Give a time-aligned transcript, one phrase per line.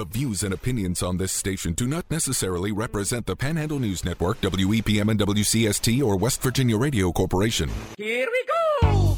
[0.00, 4.40] The views and opinions on this station do not necessarily represent the Panhandle News Network,
[4.40, 7.68] WEPM and WCST, or West Virginia Radio Corporation.
[7.98, 8.44] Here we
[8.80, 9.16] go!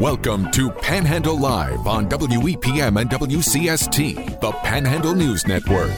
[0.00, 5.92] Welcome to Panhandle Live on WEPM and WCST, the Panhandle News Network.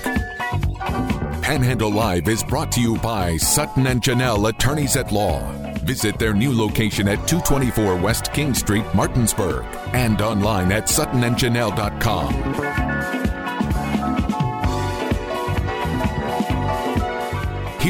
[1.40, 5.50] Panhandle Live is brought to you by Sutton and Janelle Attorneys at Law.
[5.84, 9.64] Visit their new location at 224 West King Street, Martinsburg,
[9.94, 12.89] and online at suttonandjanelle.com.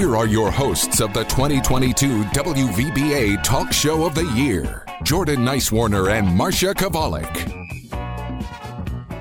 [0.01, 6.11] Here are your hosts of the 2022 WVBA Talk Show of the Year Jordan Nicewarner
[6.11, 7.60] and Marsha Chwalik.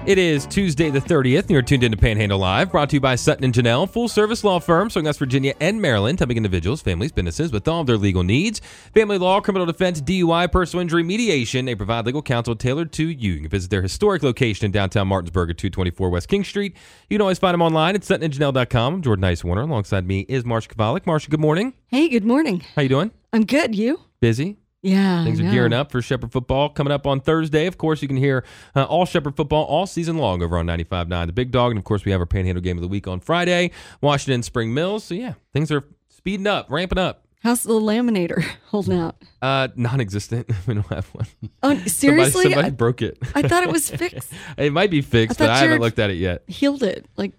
[0.05, 3.15] It is Tuesday the 30th, and you're tuned into Panhandle Live, brought to you by
[3.15, 7.11] Sutton and Janelle, full service law firm serving West Virginia and Maryland, helping individuals, families,
[7.11, 8.59] businesses with all of their legal needs.
[8.93, 11.65] Family law, criminal defense, DUI, personal injury, mediation.
[11.65, 13.33] They provide legal counsel tailored to you.
[13.33, 16.75] You can visit their historic location in downtown Martinsburg at 224 West King Street.
[17.09, 19.01] You can always find them online at suttonandjanelle.com.
[19.03, 21.01] Jordan Nicewarner, alongside me is Marsha Chwalik.
[21.01, 21.73] Marsha, good morning.
[21.87, 22.63] Hey, good morning.
[22.75, 23.11] How you doing?
[23.33, 23.75] I'm good.
[23.75, 23.99] You?
[24.21, 24.58] Busy?
[24.81, 25.23] Yeah.
[25.23, 27.65] Things are gearing up for Shepherd football coming up on Thursday.
[27.65, 31.25] Of course, you can hear uh, all Shepherd football all season long over on 95.9
[31.25, 31.71] The Big Dog.
[31.71, 34.73] And of course, we have our Panhandle game of the week on Friday, Washington Spring
[34.73, 35.03] Mills.
[35.03, 37.25] So, yeah, things are speeding up, ramping up.
[37.41, 39.15] How's the laminator holding out?
[39.41, 40.49] Uh, non existent.
[40.67, 41.27] we don't have one.
[41.63, 42.31] Oh, seriously?
[42.43, 43.17] Somebody, somebody I, broke it.
[43.35, 44.31] I thought it was fixed.
[44.57, 46.43] it might be fixed, I but I haven't looked at it yet.
[46.47, 47.05] Healed it.
[47.17, 47.33] Like,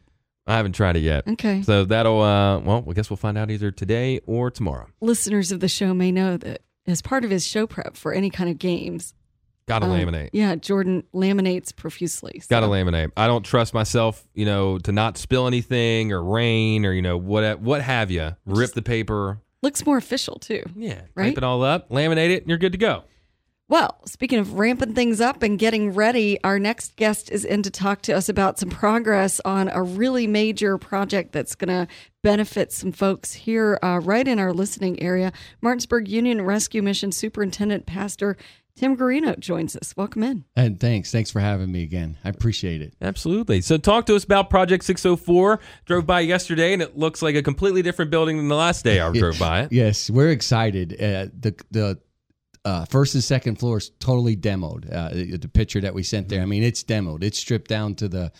[0.46, 1.28] I haven't tried it yet.
[1.28, 1.62] okay.
[1.62, 4.88] So that'll, uh, well, I guess we'll find out either today or tomorrow.
[5.00, 8.30] Listeners of the show may know that as part of his show prep for any
[8.30, 9.14] kind of games,
[9.66, 10.30] Gotta um, laminate.
[10.32, 12.40] Yeah, Jordan laminates profusely.
[12.40, 13.12] so- Got to laminate.
[13.16, 17.16] I don't trust myself, you know, to not spill anything or rain or you know
[17.16, 18.34] what what have you.
[18.46, 19.40] Rip the paper.
[19.62, 20.62] Looks more official, too.
[20.74, 21.26] Yeah, Right?
[21.26, 23.04] tape it all up, laminate it, and you're good to go.
[23.70, 27.70] Well, speaking of ramping things up and getting ready, our next guest is in to
[27.70, 31.86] talk to us about some progress on a really major project that's going to
[32.24, 35.32] benefit some folks here uh, right in our listening area.
[35.60, 38.36] Martinsburg Union Rescue Mission Superintendent Pastor
[38.74, 39.96] Tim Guerino joins us.
[39.96, 40.44] Welcome in.
[40.56, 41.12] And thanks.
[41.12, 42.18] Thanks for having me again.
[42.24, 42.94] I appreciate it.
[43.00, 43.60] Absolutely.
[43.60, 45.60] So talk to us about Project 604.
[45.84, 48.98] Drove by yesterday, and it looks like a completely different building than the last day
[48.98, 49.72] I drove by it.
[49.72, 50.94] Yes, we're excited.
[50.94, 51.98] Uh, the the
[52.64, 54.92] uh, first and second floors totally demoed.
[54.92, 56.42] Uh, the, the picture that we sent there.
[56.42, 57.22] I mean, it's demoed.
[57.22, 58.32] It's stripped down to the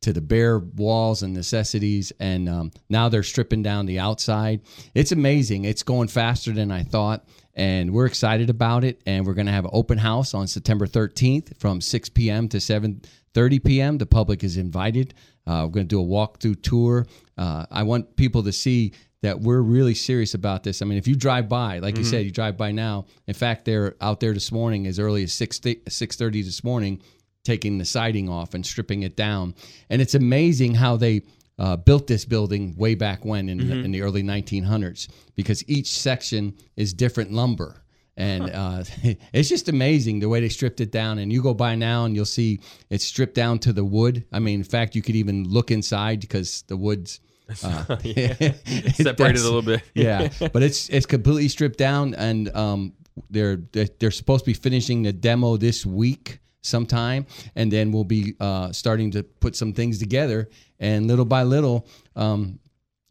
[0.00, 4.60] to the bare walls and necessities, and um, now they're stripping down the outside.
[4.94, 5.64] It's amazing.
[5.64, 9.00] It's going faster than I thought, and we're excited about it.
[9.06, 12.48] And we're going to have an open house on September 13th from 6 p.m.
[12.50, 12.60] to
[13.38, 13.98] 7:30 p.m.
[13.98, 15.14] The public is invited.
[15.46, 17.06] Uh, we're going to do a walkthrough tour.
[17.36, 20.80] Uh, I want people to see that we're really serious about this.
[20.80, 23.06] I mean, if you drive by, like you said, you drive by now.
[23.26, 27.02] In fact, they're out there this morning as early as 6 6:30 this morning
[27.44, 29.54] taking the siding off and stripping it down.
[29.88, 31.22] And it's amazing how they
[31.58, 35.88] uh, built this building way back when in, the, in the early 1900s because each
[35.88, 37.82] section is different lumber.
[38.18, 38.82] And uh,
[39.32, 41.18] it's just amazing the way they stripped it down.
[41.18, 44.26] And you go by now and you'll see it's stripped down to the wood.
[44.32, 47.20] I mean, in fact, you could even look inside because the wood's
[47.62, 49.82] uh, it Separated a little bit.
[49.94, 52.92] yeah, but it's it's completely stripped down, and um,
[53.30, 57.24] they're they're they're supposed to be finishing the demo this week sometime,
[57.56, 61.86] and then we'll be uh, starting to put some things together, and little by little.
[62.16, 62.58] Um,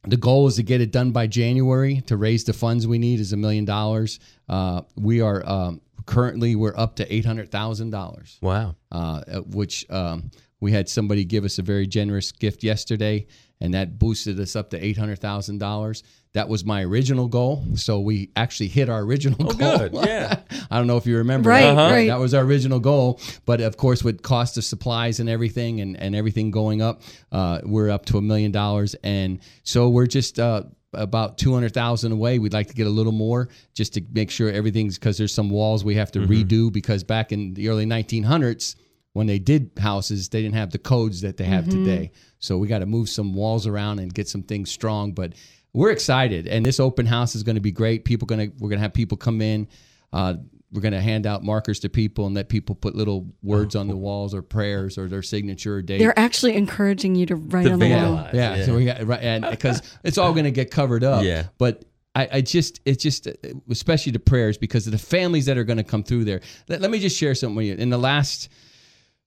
[0.07, 3.19] the goal is to get it done by January to raise the funds we need
[3.19, 4.19] is a million dollars.
[4.49, 8.75] Uh, We are um, currently we're up to eight hundred thousand dollars Wow.
[8.91, 13.27] uh, which um, we had somebody give us a very generous gift yesterday,
[13.59, 16.03] and that boosted us up to eight hundred thousand dollars.
[16.33, 19.77] That was my original goal, so we actually hit our original Oh, goal.
[19.79, 19.93] good.
[19.93, 20.39] Yeah.
[20.69, 21.49] I don't know if you remember.
[21.49, 21.77] Right, that.
[21.77, 21.93] Uh-huh.
[21.93, 22.07] right.
[22.09, 25.97] That was our original goal, but of course, with cost of supplies and everything, and,
[25.97, 27.01] and everything going up,
[27.31, 30.39] uh, we're up to a million dollars, and so we're just.
[30.39, 30.63] Uh,
[30.93, 32.39] about 200,000 away.
[32.39, 35.49] We'd like to get a little more just to make sure everything's because there's some
[35.49, 38.75] walls we have to redo because back in the early 1900s
[39.17, 42.11] when they did houses, they didn't have the codes that they have today.
[42.39, 45.11] So we got to move some walls around and get some things strong.
[45.13, 45.33] But
[45.73, 48.05] we're excited, and this open house is going to be great.
[48.05, 49.67] People going to we're going to have people come in.
[50.13, 50.35] Uh,
[50.71, 53.87] we're going to hand out markers to people and let people put little words on
[53.87, 55.99] the walls or prayers or their signature or date.
[55.99, 58.17] They're actually encouraging you to write To on the wall.
[58.17, 58.33] vandalize.
[58.33, 58.65] yeah, Yeah.
[58.65, 61.23] So we got right, and because it's all going to get covered up.
[61.23, 61.47] Yeah.
[61.57, 61.85] But
[62.15, 63.27] I, I just, it's just,
[63.69, 66.41] especially the prayers because of the families that are going to come through there.
[66.67, 67.75] Let, let me just share something with you.
[67.75, 68.49] In the last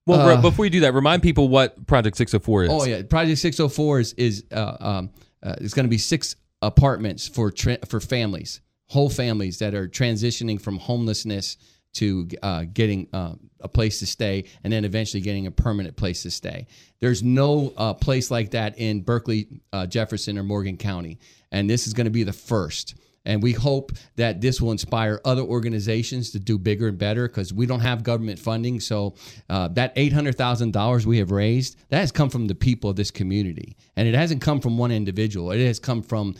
[0.05, 2.69] Well, Uh, before you do that, remind people what Project 604 is.
[2.71, 5.09] Oh yeah, Project Six Hundred Four is is uh, um,
[5.43, 9.87] uh, it's going to be six apartments for tra- for families, whole families that are
[9.87, 11.57] transitioning from homelessness
[11.93, 16.23] to uh, getting uh, a place to stay and then eventually getting a permanent place
[16.23, 16.65] to stay.
[17.01, 21.19] There's no uh, place like that in Berkeley, uh, Jefferson, or Morgan County,
[21.51, 22.95] and this is going to be the first.
[23.23, 27.53] And we hope that this will inspire other organizations to do bigger and better because
[27.53, 28.79] we don't have government funding.
[28.79, 29.15] So
[29.49, 32.89] uh, that eight hundred thousand dollars we have raised that has come from the people
[32.89, 35.51] of this community, and it hasn't come from one individual.
[35.51, 36.35] It has come from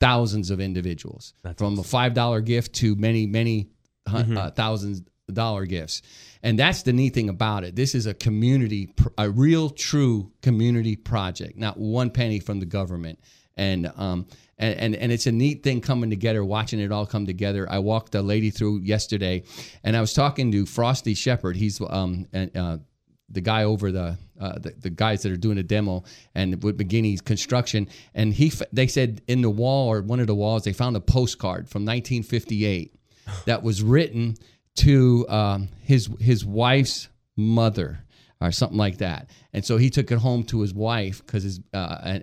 [0.00, 3.68] thousands of individuals, from a five dollar gift to many many
[4.08, 5.02] hun- uh, thousands
[5.32, 6.02] dollar gifts.
[6.42, 7.76] And that's the neat thing about it.
[7.76, 13.18] This is a community, a real, true community project, not one penny from the government.
[13.56, 14.26] And um,
[14.58, 17.66] and, and and it's a neat thing coming together, watching it all come together.
[17.70, 19.42] I walked a lady through yesterday,
[19.84, 21.56] and I was talking to Frosty Shepard.
[21.56, 22.78] He's um and, uh,
[23.28, 26.04] the guy over the, uh, the the guys that are doing a demo
[26.34, 30.34] and with McGinney's construction, and he they said in the wall or one of the
[30.34, 32.94] walls they found a postcard from 1958
[33.46, 34.36] that was written
[34.76, 38.04] to um, his his wife's mother
[38.42, 39.30] or something like that.
[39.52, 41.60] And so he took it home to his wife because his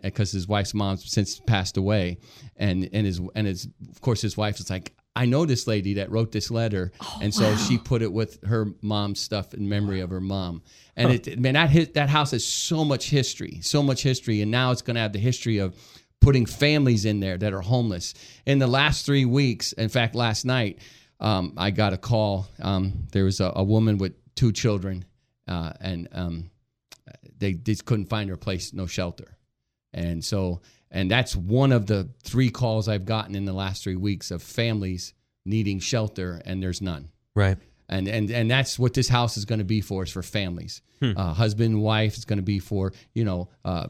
[0.03, 2.17] because his wife's mom since passed away,
[2.57, 4.93] and and his and his of course his wife was like.
[5.15, 8.67] I know this lady that wrote this letter, and so she put it with her
[8.81, 10.61] mom's stuff in memory of her mom.
[10.95, 14.49] And it, man, that hit, that house has so much history, so much history, and
[14.49, 15.75] now it's going to have the history of
[16.21, 18.13] putting families in there that are homeless.
[18.45, 20.79] In the last three weeks, in fact, last night,
[21.19, 22.47] um, I got a call.
[22.61, 25.05] Um, there was a, a woman with two children,
[25.49, 26.49] uh, and um,
[27.37, 29.37] they just couldn't find her place, no shelter.
[29.93, 30.61] And so,
[30.91, 34.43] and that's one of the three calls I've gotten in the last three weeks of
[34.43, 35.13] families
[35.45, 37.09] needing shelter, and there's none.
[37.35, 37.57] Right.
[37.89, 40.83] And and and that's what this house is going to be for is for families,
[41.01, 42.15] uh, husband and wife.
[42.15, 43.49] It's going to be for you know.
[43.65, 43.87] Uh,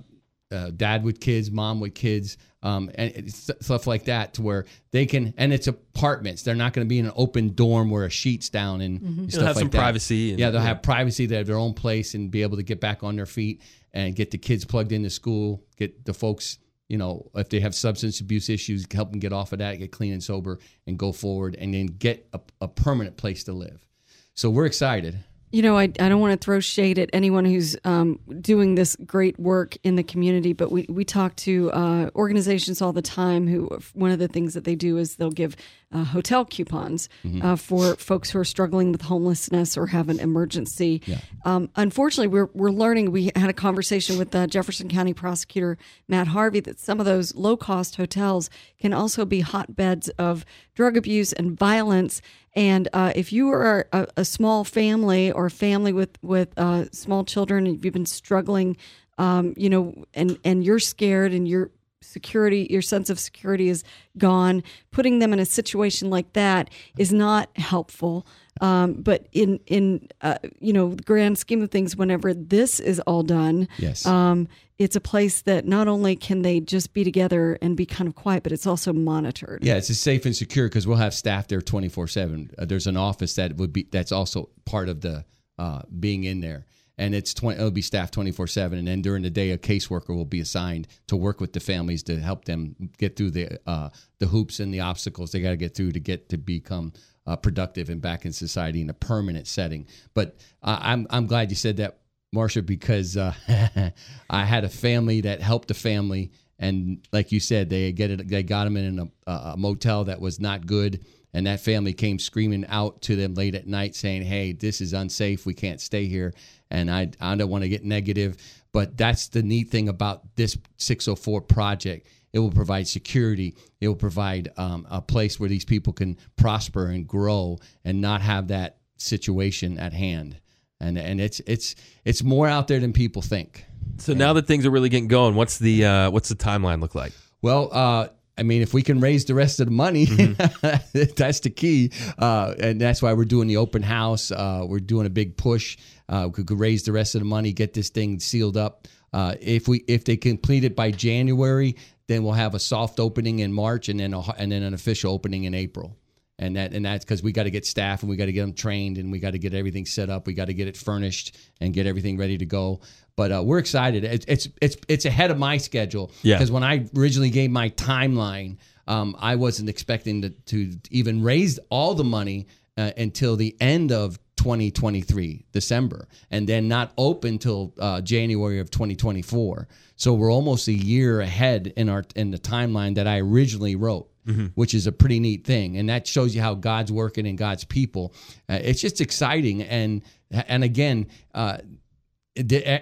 [0.52, 5.06] uh, dad with kids, mom with kids, um, and stuff like that, to where they
[5.06, 6.44] can, and it's apartments.
[6.44, 9.46] They're not going to be in an open dorm where a sheet's down and stuff
[9.46, 9.78] have like some that.
[9.78, 10.68] privacy and- yeah, they'll yeah.
[10.68, 11.26] have privacy.
[11.26, 13.62] They have their own place and be able to get back on their feet
[13.94, 15.64] and get the kids plugged into school.
[15.78, 16.60] Get the folks,
[16.90, 19.92] you know, if they have substance abuse issues, help them get off of that, get
[19.92, 23.86] clean and sober, and go forward, and then get a, a permanent place to live.
[24.34, 25.18] So we're excited.
[25.52, 28.96] You know, I, I don't want to throw shade at anyone who's um, doing this
[29.06, 33.48] great work in the community, but we, we talk to uh, organizations all the time
[33.48, 35.56] who one of the things that they do is they'll give
[35.92, 37.10] uh, hotel coupons
[37.42, 41.02] uh, for folks who are struggling with homelessness or have an emergency.
[41.46, 46.28] Um, unfortunately, we're, we're learning, we had a conversation with uh, Jefferson County Prosecutor Matt
[46.28, 51.34] Harvey that some of those low cost hotels can also be hotbeds of drug abuse
[51.34, 52.22] and violence.
[52.60, 56.86] And uh, if you are a, a small family or a family with with uh,
[56.92, 58.76] small children, and you've been struggling,
[59.18, 61.72] um, you know, and and you're scared, and your
[62.02, 63.84] security, your sense of security is
[64.18, 64.62] gone.
[64.92, 68.28] Putting them in a situation like that is not helpful.
[68.60, 73.00] Um, but in in uh, you know the grand scheme of things, whenever this is
[73.08, 74.06] all done, Yes.
[74.06, 78.08] um, it's a place that not only can they just be together and be kind
[78.08, 79.62] of quiet, but it's also monitored.
[79.62, 82.50] Yeah, it's safe and secure because we'll have staff there twenty four seven.
[82.58, 85.26] There's an office that would be that's also part of the
[85.60, 86.66] uh, being in there,
[86.98, 88.80] and it's 20, it'll be staffed twenty four seven.
[88.80, 92.02] And then during the day, a caseworker will be assigned to work with the families
[92.04, 93.90] to help them get through the uh,
[94.20, 96.94] the hoops and the obstacles they got to get through to get to become
[97.28, 99.88] uh, productive and back in society in a permanent setting.
[100.14, 102.00] But uh, I'm I'm glad you said that,
[102.34, 103.34] Marsha, because uh,
[104.30, 108.28] I had a family that helped a family, and like you said, they get it.
[108.28, 112.20] They got them in a, a motel that was not good, and that family came
[112.20, 115.46] screaming out to them late at night, saying, "Hey, this is unsafe.
[115.46, 116.34] We can't stay here."
[116.70, 118.38] And I I don't want to get negative,
[118.72, 122.08] but that's the neat thing about this 604 project.
[122.32, 123.56] It will provide security.
[123.82, 128.22] It will provide um, a place where these people can prosper and grow and not
[128.22, 130.40] have that situation at hand.
[130.80, 133.66] And and it's it's it's more out there than people think.
[133.98, 136.96] So now that things are really getting going, what's the uh, what's the timeline look
[136.96, 137.12] like?
[137.42, 138.08] Well, uh,
[138.40, 140.06] I mean, if we can raise the rest of the money,
[140.94, 144.32] that's the key, uh, and that's why we're doing the open house.
[144.32, 145.78] Uh, we're doing a big push.
[146.08, 148.88] Uh, we could raise the rest of the money, get this thing sealed up.
[149.12, 151.76] Uh, if we if they complete it by January,
[152.08, 155.14] then we'll have a soft opening in March, and then a, and then an official
[155.14, 155.98] opening in April.
[156.40, 158.42] And that and that's because we got to get staff and we got to get
[158.42, 160.26] them trained and we got to get everything set up.
[160.26, 162.80] We got to get it furnished and get everything ready to go.
[163.18, 164.06] But uh, we're excited.
[164.06, 166.12] It's it's it's it's ahead of my schedule.
[166.24, 166.38] Yeah.
[166.38, 171.60] Because when I originally gave my timeline, um, I wasn't expecting to, to even raise
[171.70, 177.74] all the money uh, until the end of 2023 December, and then not open till
[177.78, 179.68] uh, January of 2024.
[179.98, 184.10] So we're almost a year ahead in our in the timeline that I originally wrote.
[184.56, 187.64] Which is a pretty neat thing, and that shows you how God's working in God's
[187.64, 188.14] people.
[188.48, 191.58] Uh, it's just exciting, and and again, uh,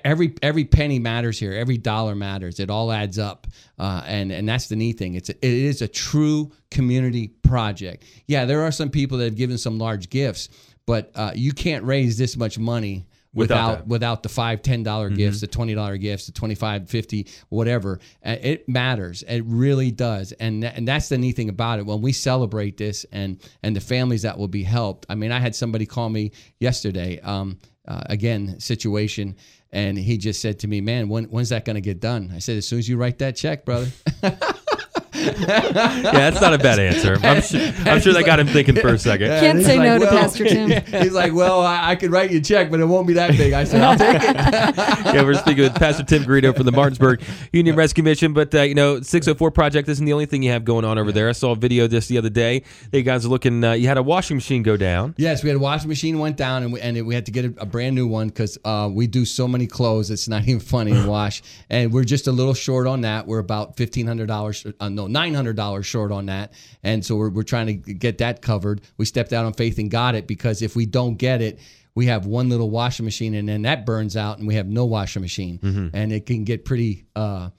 [0.04, 1.54] every every penny matters here.
[1.54, 2.60] Every dollar matters.
[2.60, 3.48] It all adds up,
[3.80, 5.16] uh, and and that's the neat thing.
[5.16, 8.04] It's it is a true community project.
[8.28, 10.50] Yeah, there are some people that have given some large gifts,
[10.86, 15.10] but uh, you can't raise this much money Without without without the five ten dollar
[15.10, 18.00] gifts, the twenty dollar gifts, the 25 50 whatever.
[18.26, 19.24] Uh, It matters.
[19.24, 21.86] It really does, and and that's the neat thing about it.
[21.86, 25.06] When we celebrate this, and and the families that will be helped.
[25.10, 27.20] I mean, I had somebody call me yesterday.
[27.22, 29.36] Um, uh, again, situation.
[29.72, 32.40] And he just said to me, "Man, when, when's that going to get done?" I
[32.40, 33.92] said, "As soon as you write that check, brother."
[35.18, 37.18] Yeah, that's not a bad answer.
[37.22, 39.32] I'm sure, I'm sure that got him thinking for a second.
[39.32, 40.70] And Can't say like, no to Pastor Tim.
[41.02, 43.32] He's like, "Well, I, I could write you a check, but it won't be that
[43.32, 44.36] big." I said, "I'll take it."
[45.16, 47.22] yeah, we're speaking with Pastor Tim Guerino from the Martinsburg
[47.52, 48.34] Union Rescue Mission.
[48.34, 51.12] But, uh, you know, 604 Project isn't the only thing you have going on over
[51.12, 51.30] there.
[51.30, 52.64] I saw a video just the other day.
[52.92, 55.16] That you guys are looking, uh, you had a washing machine go down.
[55.18, 57.46] Yes, we had a washing machine went down, and we, and we had to get
[57.46, 60.12] a, a brand new one because uh, we do so many clothes.
[60.12, 63.28] It's not even funny to wash, and we're just a little short on that.
[63.28, 67.16] We're about fifteen hundred dollars, uh, no, nine hundred dollars short on that, and so
[67.16, 68.82] we're we're trying to get that covered.
[68.98, 71.60] We stepped out on faith and got it because if we don't get it.
[71.96, 74.86] We have one little washing machine, and then that burns out, and we have no
[74.86, 77.50] washing machine, and it can get pretty uh,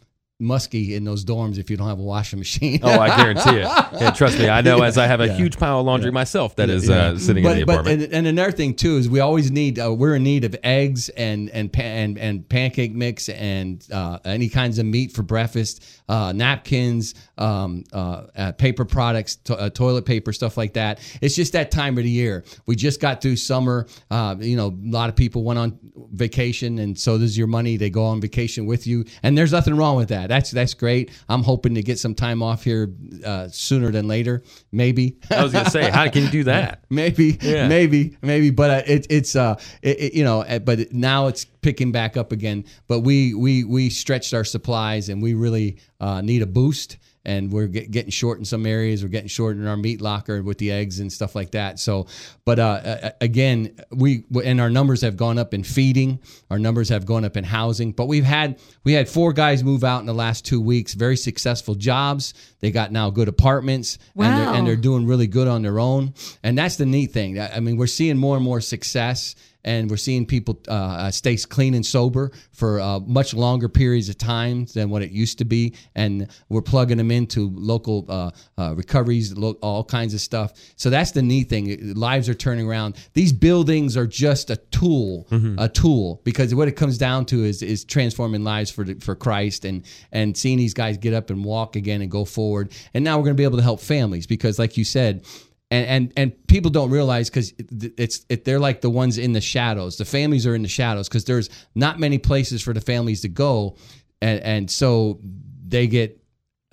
[0.41, 2.79] musky in those dorms if you don't have a washing machine.
[2.83, 3.69] Oh, I guarantee it.
[3.99, 6.71] Yeah, trust me, I know as I have a huge pile of laundry myself that
[6.71, 8.03] is uh, sitting but, in the but, apartment.
[8.05, 11.09] And, and another thing too is we always need uh, we're in need of eggs
[11.11, 16.33] and and and, and pancake mix and uh, any kinds of meat for breakfast, uh,
[16.33, 21.01] napkins, um, uh, uh, paper products, to- uh, toilet paper, stuff like that.
[21.21, 22.45] It's just that time of the year.
[22.67, 23.87] We just got through summer.
[24.11, 25.79] Uh, you know, a lot of people went on
[26.13, 27.77] vacation, and so does your money.
[27.77, 30.28] They go on vacation with you, and there's nothing wrong with that.
[30.29, 31.11] That's that's great.
[31.29, 32.95] I'm hoping to get some time off here
[33.25, 35.19] uh, sooner than later, maybe.
[35.31, 36.85] I was going to say, how can you do that?
[36.91, 37.67] maybe, Yeah.
[37.69, 38.51] maybe, maybe.
[38.51, 42.17] But uh, it, it's uh, it, it- you know, uh, but now it's picking back
[42.17, 42.65] up again.
[42.87, 46.99] But we we we stretched our supplies, and we really uh, need a boost.
[47.25, 49.03] And we're get, getting short in some areas.
[49.03, 51.79] We're getting short in our meat locker with the eggs and stuff like that.
[51.79, 52.07] So,
[52.45, 56.21] but uh, again, we and our numbers have gone up in feeding.
[56.51, 57.93] Our numbers have gone up in housing.
[57.93, 60.95] But we've had we had four guys move out in the last two weeks.
[60.95, 62.35] Very successful jobs.
[62.61, 66.15] They got now good apartments, and they're, and they're doing really good on their own.
[66.43, 67.39] And that's the neat thing.
[67.39, 69.35] I I mean, we're seeing more and more success,
[69.65, 74.09] and we're seeing people uh, uh, stay clean and sober for uh, much longer periods
[74.09, 75.75] of time than what it used to be.
[75.95, 80.53] And we're plugging them into local uh, uh, recoveries, lo- all kinds of stuff.
[80.77, 81.95] So that's the neat thing.
[81.95, 82.97] Lives are turning around.
[83.15, 85.27] These buildings are just a tool,
[85.59, 89.15] a tool, because what it comes down to is is transforming lives for the, for
[89.17, 92.48] Christ and and seeing these guys get up and walk again and go forward.
[92.95, 95.25] And now we're going to be able to help families because, like you said
[95.71, 99.41] and and and people don't realize because it's it, they're like the ones in the
[99.41, 99.97] shadows.
[99.97, 103.29] The families are in the shadows because there's not many places for the families to
[103.29, 103.77] go,
[104.23, 105.21] and and so
[105.67, 106.23] they get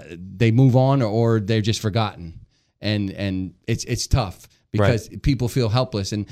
[0.09, 2.39] they move on or, or they're just forgotten,
[2.81, 6.27] and and it's it's tough because people feel helpless and.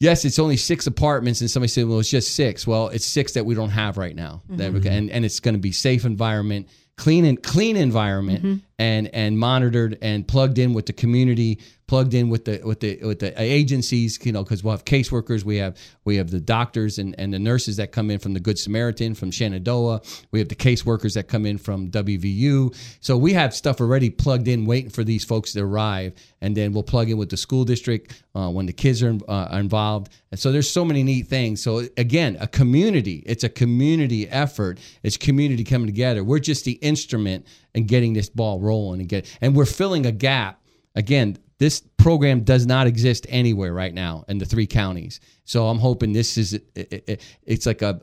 [0.00, 2.66] Yes, it's only six apartments, and somebody said, "Well, it's just six.
[2.66, 4.80] Well, it's six that we don't have right now, mm-hmm.
[4.80, 8.58] can- and and it's going to be safe environment, clean and clean environment, mm-hmm.
[8.78, 12.98] and and monitored and plugged in with the community, plugged in with the with the
[13.02, 16.98] with the agencies, you know, because we'll have caseworkers, we have we have the doctors
[16.98, 20.00] and and the nurses that come in from the Good Samaritan, from Shenandoah,
[20.30, 24.48] we have the caseworkers that come in from WVU, so we have stuff already plugged
[24.48, 27.64] in, waiting for these folks to arrive, and then we'll plug in with the school
[27.64, 31.26] district uh, when the kids are, uh, are involved, and so there's so many neat
[31.26, 31.62] things.
[31.62, 36.24] So again, a community, it's a community effort, it's community coming together.
[36.24, 40.12] We're just the instrument in getting this ball rolling and get, and we're filling a
[40.12, 40.60] gap.
[40.96, 45.20] Again, this program does not exist anywhere right now in the three counties.
[45.44, 47.98] So I'm hoping this is it, it, it's like a,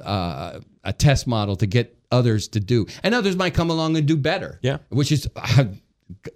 [0.84, 4.08] a a test model to get others to do, and others might come along and
[4.08, 4.60] do better.
[4.62, 4.78] Yeah.
[4.90, 5.28] which is.
[5.36, 5.66] Uh,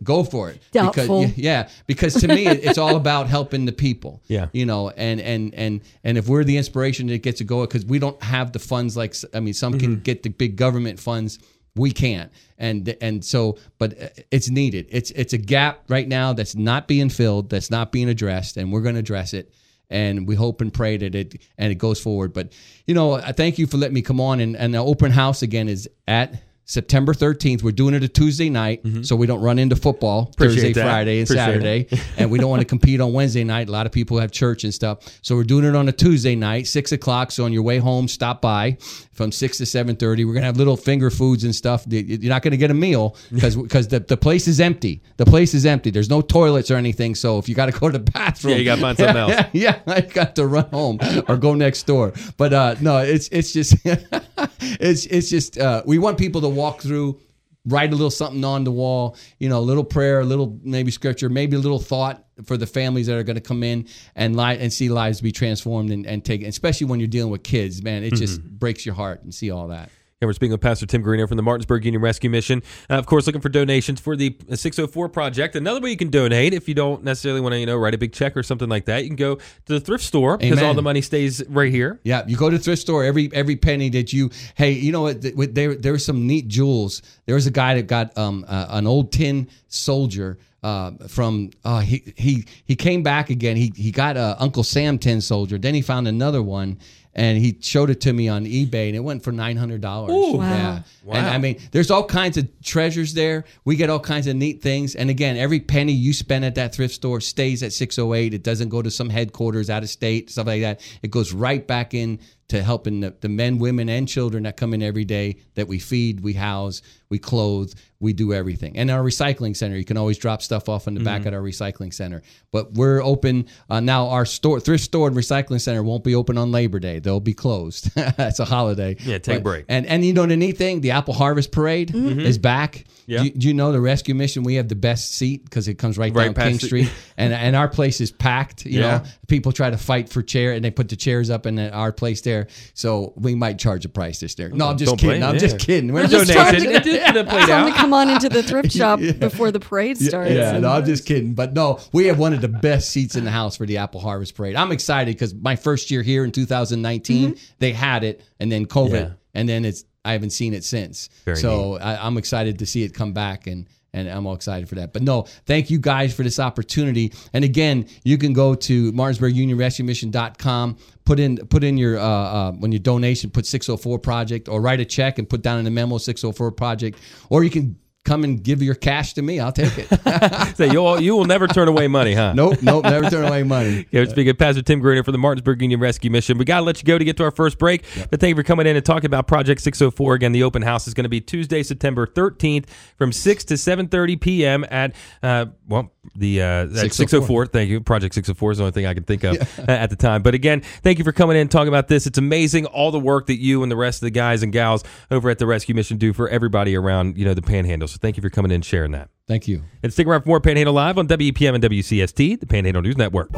[0.03, 0.61] go for it.
[0.71, 1.23] Doubtful.
[1.23, 4.21] Because, yeah, because to me it's all about helping the people.
[4.35, 4.47] Yeah.
[4.53, 7.85] you know, and and and and if we're the inspiration that gets it go because
[7.85, 10.01] we don't have the funds like I mean, some can mm-hmm.
[10.01, 11.39] get the big government funds
[11.75, 12.31] we can't.
[12.57, 14.87] And and so but uh, it's needed.
[14.89, 18.71] It's it's a gap right now that's not being filled that's not being addressed and
[18.71, 19.53] we're going to address it.
[19.89, 22.33] And we hope and pray that it and it goes forward.
[22.33, 22.53] But
[22.87, 25.41] you know i thank you for letting me come on and and the open house
[25.41, 27.63] again is at September 13th.
[27.63, 30.31] We're doing it a Tuesday night, so we don't run into football Mm-hmm.
[30.33, 30.83] Appreciate Thursday, that.
[30.85, 33.69] Friday, and Appreciate Saturday, and we don't want to compete on Wednesday night.
[33.69, 36.35] A lot of people have church and stuff, so we're doing it on a Tuesday
[36.35, 37.31] night, six o'clock.
[37.31, 38.77] So on your way home, stop by
[39.13, 40.25] from six to seven thirty.
[40.25, 41.85] We're gonna have little finger foods and stuff.
[41.87, 45.01] You're not gonna get a meal because because the, the place is empty.
[45.17, 45.91] The place is empty.
[45.91, 47.15] There's no toilets or anything.
[47.15, 49.31] So if you got to go to the bathroom, Yeah, you gotta find something else.
[49.53, 52.13] yeah, yeah, I got to run home or go next door.
[52.37, 56.81] But uh, no, it's it's just it's it's just uh, we want people to walk
[56.81, 57.19] through,
[57.65, 60.91] write a little something on the wall, you know, a little prayer, a little maybe
[60.91, 64.35] scripture, maybe a little thought for the families that are going to come in and
[64.35, 67.81] li- and see lives be transformed and, and take, especially when you're dealing with kids,
[67.81, 68.55] man, it just mm-hmm.
[68.57, 69.89] breaks your heart and see all that.
[70.21, 72.63] And we're speaking with Pastor Tim Guerino from the Martinsburg Union Rescue Mission.
[72.89, 75.57] Uh, of course, looking for donations for the 604 project.
[75.57, 77.97] Another way you can donate if you don't necessarily want to, you know, write a
[77.97, 80.73] big check or something like that, you can go to the thrift store because all
[80.73, 81.99] the money stays right here.
[82.05, 83.03] Yeah, you go to the thrift store.
[83.03, 85.21] Every every penny that you hey, you know what?
[85.21, 87.01] There there were some neat jewels.
[87.25, 90.37] There was a guy that got um uh, an old tin soldier.
[90.63, 93.55] Uh, from uh, he he he came back again.
[93.55, 95.59] He he got a Uncle Sam tin soldier.
[95.59, 96.79] Then he found another one,
[97.15, 100.11] and he showed it to me on eBay, and it went for nine hundred dollars.
[100.11, 100.37] Ooh.
[100.39, 101.15] Yeah, Wow.
[101.15, 103.45] and I mean, there's all kinds of treasures there.
[103.63, 104.95] We get all kinds of neat things.
[104.95, 108.33] And again, every penny you spend at that thrift store stays at 608.
[108.33, 110.81] It doesn't go to some headquarters out of state, stuff like that.
[111.01, 114.73] It goes right back in to helping the, the men, women, and children that come
[114.73, 118.77] in every day that we feed, we house, we clothe, we do everything.
[118.77, 121.05] And our recycling center, you can always drop stuff off in the Mm-hmm.
[121.05, 122.21] back at our recycling center.
[122.51, 124.09] But we're open uh, now.
[124.09, 126.99] Our store, thrift store and recycling center won't be open on Labor Day.
[126.99, 127.89] They'll be closed.
[127.97, 128.95] It's a holiday.
[128.99, 129.65] Yeah, take a break.
[129.69, 132.73] and and you know the neat thing, the Apple Harvest Parade is back.
[132.75, 132.91] Mm-hmm.
[133.07, 133.17] Yeah.
[133.19, 134.43] Do, you- do you know the Rescue Mission?
[134.43, 137.33] We have the best seat because it comes right, Right down King the- Street, and
[137.33, 138.65] and our place is packed.
[138.65, 138.97] You Yeah.
[138.99, 141.91] know, people try to fight for chair, and they put the chairs up in our
[141.91, 142.34] place there.
[142.73, 144.49] So we might charge a price this year.
[144.49, 145.19] No, I'm just Don't kidding.
[145.21, 145.39] blame I'm you.
[145.39, 145.91] just kidding.
[145.93, 146.25] We're Donation.
[146.27, 148.71] just trying to- It did get played Tell them to come on into the thrift
[148.79, 150.31] shop before the parade starts.
[150.31, 151.33] Yeah, and- no, I'm just kidding.
[151.33, 153.99] But no, we have one of the best seats in the house for the Apple
[154.01, 154.55] Harvest Parade.
[154.55, 157.39] I'm excited because my first year here in 2019, mm-hmm.
[157.59, 159.13] they had it, and then COVID, Yeah.
[159.33, 161.09] and then it's I haven't seen it since.
[161.25, 163.67] Very so I, I'm excited to see it come back and.
[163.95, 164.91] And I'm all excited for that.
[164.91, 167.13] But no, thank you guys for this opportunity.
[167.33, 172.71] And again, you can go to MartinsburgUnionRescueMission.com, put in put in your uh, uh, when
[172.73, 175.97] your donation, put 604 project, or write a check and put down in the memo
[175.97, 176.99] 604 project,
[177.29, 179.39] or you can come and give your cash to me.
[179.39, 180.55] I'll take it.
[180.55, 182.33] Say, you'll, you will never turn away money, huh?
[182.33, 183.85] Nope, nope, never turn away money.
[183.95, 186.37] Yeah, we're speaking of Pastor Tim Guerino from the Martinsburg Union Rescue Mission.
[186.37, 187.83] We got to let you go to get to our first break.
[188.09, 190.13] But thank you for coming in and talking about Project 604.
[190.15, 192.65] Again, the open house is going to be Tuesday, September 13th
[192.97, 194.65] from 6 to 7.30 p.m.
[194.69, 196.89] at, uh, well, the uh, 604.
[196.89, 197.45] 604.
[197.47, 197.81] Thank you.
[197.81, 200.21] Project 604 is the only thing I can think of uh, at the time.
[200.21, 202.05] But again, thank you for coming in and talking about this.
[202.05, 204.83] It's amazing all the work that you and the rest of the guys and gals
[205.09, 207.87] over at the Rescue Mission do for everybody around, you know, the Panhandle.
[207.95, 209.09] So thank you for coming in and sharing that.
[209.25, 209.63] Thank you.
[209.81, 213.33] And stick around for more Panhandle Live on WEPM and WCST, the Panhandle News Network.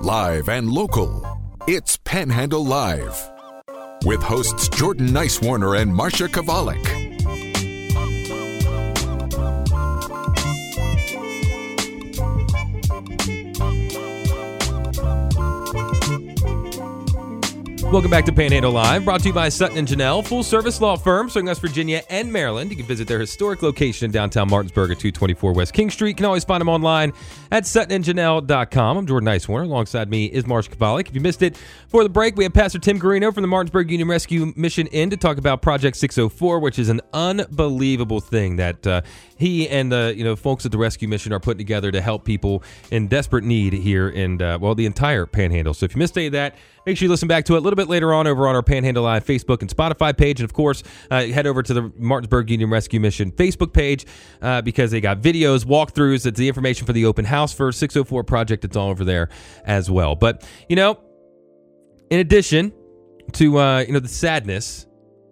[0.00, 1.26] Live and local.
[1.66, 3.28] It's Panhandle Live.
[4.04, 7.02] With hosts Jordan Nicewarner and Marsha Chwalik.
[17.92, 20.96] Welcome back to Panhandle Live, brought to you by Sutton and Janelle, full service law
[20.96, 22.70] firm serving West Virginia and Maryland.
[22.70, 26.08] You can visit their historic location in downtown Martinsburg at 224 West King Street.
[26.08, 27.12] You can always find them online
[27.50, 28.96] at suttonandjanelle.com.
[28.96, 29.64] I'm Jordan Nicewarner.
[29.64, 31.08] Alongside me is Marsh Chwalik.
[31.08, 31.54] If you missed it
[31.88, 35.10] for the break, we have Pastor Tim Guerino from the Martinsburg Union Rescue Mission in
[35.10, 39.02] to talk about Project 604, which is an unbelievable thing that uh,
[39.42, 42.24] he and the you know folks at the Rescue Mission are putting together to help
[42.24, 45.74] people in desperate need here in uh, well the entire Panhandle.
[45.74, 46.54] So if you missed any of that,
[46.86, 48.62] make sure you listen back to it a little bit later on over on our
[48.62, 52.50] Panhandle Live Facebook and Spotify page, and of course uh, head over to the Martinsburg
[52.50, 54.06] Union Rescue Mission Facebook page
[54.40, 56.26] uh, because they got videos, walkthroughs.
[56.26, 58.64] It's the information for the open house for 604 project.
[58.64, 59.28] It's all over there
[59.64, 60.14] as well.
[60.14, 61.00] But you know,
[62.10, 62.72] in addition
[63.32, 64.86] to uh, you know the sadness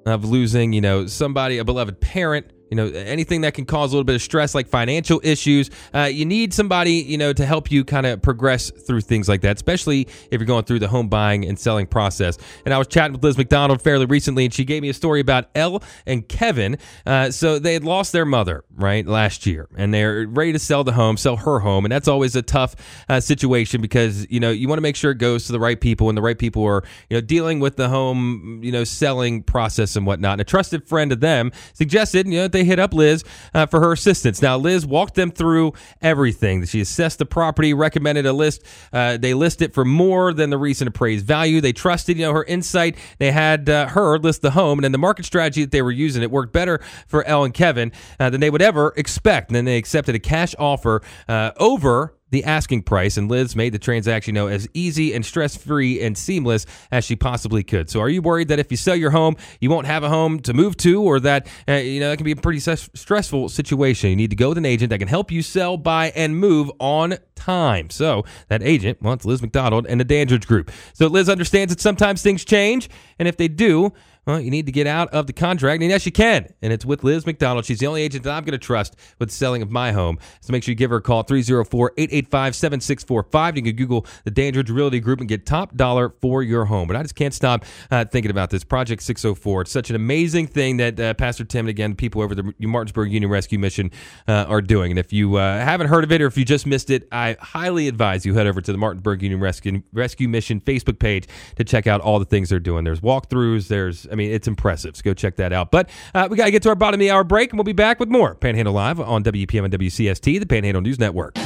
[0.06, 3.96] of losing you know somebody a beloved parent you know anything that can cause a
[3.96, 7.70] little bit of stress like financial issues uh, you need somebody you know to help
[7.70, 11.08] you kind of progress through things like that especially if you're going through the home
[11.08, 12.38] buying and selling process.
[12.64, 15.20] And i was chatting with liz mcdonald fairly recently and she gave me a story
[15.20, 16.78] about elle and kevin.
[17.06, 20.84] Uh, so they had lost their mother right last year and they're ready to sell
[20.84, 22.76] the home sell her home and that's always a tough
[23.08, 25.80] uh, situation because you know you want to make sure it goes to the right
[25.80, 29.42] people and the right people are you know dealing with the home you know selling
[29.42, 30.32] process and whatnot.
[30.32, 33.66] And a trusted friend of them suggested you know they they hit up Liz uh,
[33.66, 34.42] for her assistance.
[34.42, 36.64] Now, Liz walked them through everything.
[36.66, 38.62] She assessed the property, recommended a list.
[38.92, 41.60] Uh, they list it for more than the recent appraised value.
[41.60, 42.98] They trusted, you know, her insight.
[43.18, 45.90] They had uh, her list the home, and then the market strategy that they were
[45.90, 49.48] using it worked better for Elle and Kevin uh, than they would ever expect.
[49.48, 53.72] And then they accepted a cash offer uh, over the asking price, and Liz made
[53.72, 57.90] the transaction you know as easy and stress free and seamless as she possibly could.
[57.90, 60.40] So, are you worried that if you sell your home, you won't have a home
[60.40, 64.10] to move to, or that uh, you know that can be a pretty stressful situation?
[64.10, 66.70] You need to go with an agent that can help you sell, buy, and move
[66.78, 67.90] on time.
[67.90, 70.70] So that agent, well, it's Liz McDonald and the Dandridge Group.
[70.92, 72.88] So Liz understands that sometimes things change,
[73.18, 73.92] and if they do,
[74.26, 76.52] well, you need to get out of the contract, and yes, you can.
[76.62, 77.64] And it's with Liz McDonald.
[77.64, 80.18] She's the only agent that I'm going to trust with the selling of my home.
[80.40, 83.56] So make sure you give her a call, 304 885 7645.
[83.56, 86.86] You can Google the Dandridge Realty Group and get top dollar for your home.
[86.86, 89.62] But I just can't stop uh, thinking about this Project 604.
[89.62, 93.12] It's such an amazing thing that uh, Pastor Tim and again, people over the Martinsburg
[93.12, 93.90] Union Rescue Mission
[94.28, 94.92] uh, are doing.
[94.92, 97.36] And if you uh, haven't heard of it or if you just missed it, I
[97.40, 101.64] highly advise you head over to the Martinsburg Union Rescue, Rescue Mission Facebook page to
[101.64, 102.84] check out all the things they're doing.
[102.84, 104.96] There's walkthroughs, there's I mean, it's impressive.
[104.96, 105.70] So go check that out.
[105.70, 107.64] But uh, we got to get to our bottom of the hour break, and we'll
[107.64, 111.36] be back with more Panhandle Live on WEPM and WCST, the Panhandle News Network.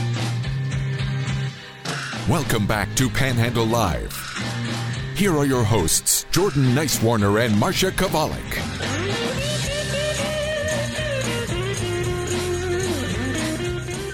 [2.28, 4.12] Welcome back to Panhandle Live.
[5.14, 8.73] Here are your hosts, Jordan Nicewarner and Marsha Chwalik.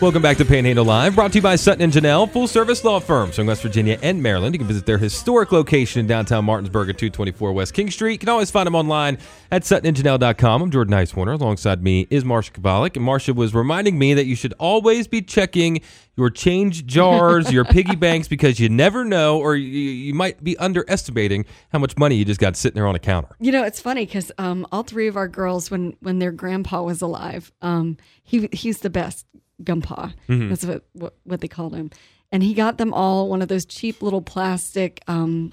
[0.01, 3.01] Welcome back to Panhandle Live, brought to you by Sutton and Janelle, full service law
[3.01, 4.55] firm in West Virginia and Maryland.
[4.55, 8.13] You can visit their historic location in downtown Martinsburg at 224 West King Street.
[8.13, 9.19] You can always find them online
[9.51, 10.63] at suttonandjanelle.com.
[10.63, 11.39] I'm Jordan Nicewarner.
[11.39, 12.97] Alongside me is Marsha Chwalik.
[12.97, 15.83] And Marsha was reminding me that you should always be checking
[16.17, 20.57] your change jars, your piggy banks, because you never know, or you, you, might be
[20.59, 23.37] underestimating how much money you just got sitting there on a counter.
[23.39, 26.83] You know, it's funny because um, all three of our girls, when when their grandpa
[26.83, 29.25] was alive, um, he he's the best
[29.63, 30.15] Gumpa.
[30.29, 30.49] Mm-hmm.
[30.49, 31.91] That's what, what, what they called him.
[32.33, 35.53] And he got them all one of those cheap little plastic um,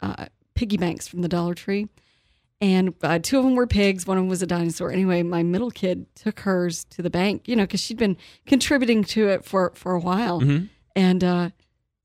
[0.00, 1.88] uh, piggy banks from the Dollar Tree.
[2.62, 4.06] And uh, two of them were pigs.
[4.06, 4.92] One of them was a dinosaur.
[4.92, 9.02] Anyway, my middle kid took hers to the bank, you know, because she'd been contributing
[9.04, 10.66] to it for for a while, mm-hmm.
[10.94, 11.50] and uh,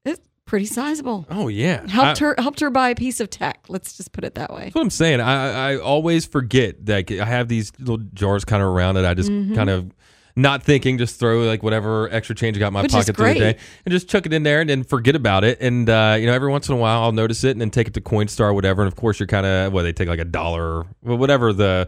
[0.06, 1.28] it's pretty sizable.
[1.30, 3.66] Oh yeah, helped I, her helped her buy a piece of tech.
[3.68, 4.64] Let's just put it that way.
[4.64, 5.20] That's what I'm saying.
[5.20, 9.04] I I always forget that I have these little jars kind of around it.
[9.04, 9.56] I just mm-hmm.
[9.56, 9.92] kind of
[10.36, 13.34] not thinking, just throw like whatever extra change I got in my Which pocket through
[13.34, 15.62] the day and just chuck it in there and then forget about it.
[15.62, 17.88] And uh, you know, every once in a while I'll notice it and then take
[17.88, 18.82] it to Coinstar or whatever.
[18.82, 21.88] And of course, you're kind of well, they take like a dollar, or whatever the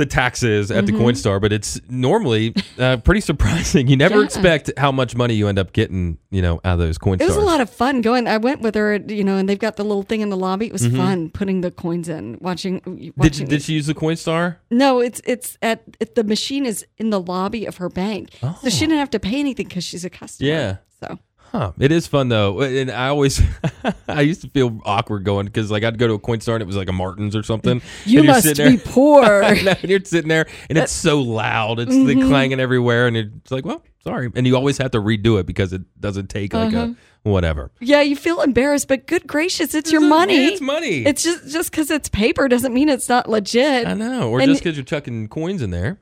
[0.00, 0.96] the taxes at mm-hmm.
[0.96, 3.86] the Coinstar, but it's normally uh, pretty surprising.
[3.86, 4.24] You never yeah.
[4.24, 7.20] expect how much money you end up getting, you know, out of those Coinstars.
[7.20, 8.26] It was a lot of fun going.
[8.26, 10.66] I went with her, you know, and they've got the little thing in the lobby.
[10.66, 10.96] It was mm-hmm.
[10.96, 12.80] fun putting the coins in, watching.
[12.86, 14.56] watching did you, did she use the Coinstar?
[14.70, 18.58] No, it's it's at it, the machine is in the lobby of her bank, oh.
[18.62, 18.88] so she oh.
[18.88, 20.48] didn't have to pay anything because she's a customer.
[20.48, 20.76] Yeah.
[21.00, 21.18] So
[21.52, 21.72] Huh.
[21.80, 23.42] It is fun though, and I always
[24.08, 26.62] I used to feel awkward going because like I'd go to a coin store and
[26.62, 27.82] it was like a Martin's or something.
[28.04, 29.24] You must be poor.
[29.24, 32.28] and you're sitting there and it's so loud, it's mm-hmm.
[32.28, 35.72] clanging everywhere, and it's like, well, sorry, and you always have to redo it because
[35.72, 36.94] it doesn't take like uh-huh.
[37.24, 37.72] a whatever.
[37.80, 40.46] Yeah, you feel embarrassed, but good gracious, it's, your money.
[40.46, 41.04] It's money.
[41.04, 43.88] It's just just because it's paper doesn't mean it's not legit.
[43.88, 46.00] I know, or and just because you're chucking coins in there.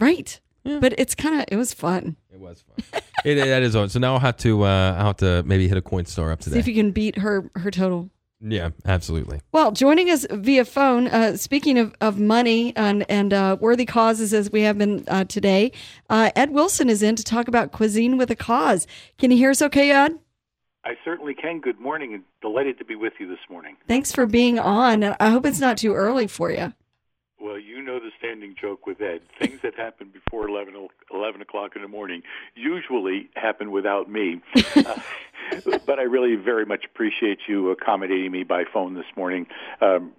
[0.00, 0.40] Right.
[0.64, 0.78] Yeah.
[0.80, 2.16] But it's kind of it was fun.
[2.32, 3.02] It was fun.
[3.24, 3.88] it, that is on.
[3.88, 6.54] So now I'll have to uh, I'll have to maybe hit a Coinstar up today.
[6.54, 8.10] See if you can beat her her total.
[8.44, 9.40] Yeah, absolutely.
[9.52, 14.34] Well, joining us via phone, uh, speaking of, of money and, and uh, worthy causes
[14.34, 15.70] as we have been uh, today,
[16.10, 18.88] uh, Ed Wilson is in to talk about cuisine with a cause.
[19.16, 20.18] Can you hear us okay, Ed?
[20.84, 21.60] I certainly can.
[21.60, 23.76] Good morning and delighted to be with you this morning.
[23.86, 25.04] Thanks for being on.
[25.04, 26.72] I hope it's not too early for you.
[27.42, 29.22] Well, you know the standing joke with Ed.
[29.40, 30.74] Things that happen before 11,
[31.12, 32.22] 11 o'clock in the morning
[32.54, 34.40] usually happen without me.
[34.76, 35.00] uh,
[35.84, 39.48] but I really very much appreciate you accommodating me by phone this morning.
[39.80, 40.12] Um,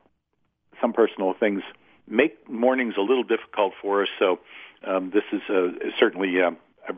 [0.81, 1.61] some personal things
[2.09, 4.39] make mornings a little difficult for us, so
[4.85, 6.51] um, this is uh, certainly uh,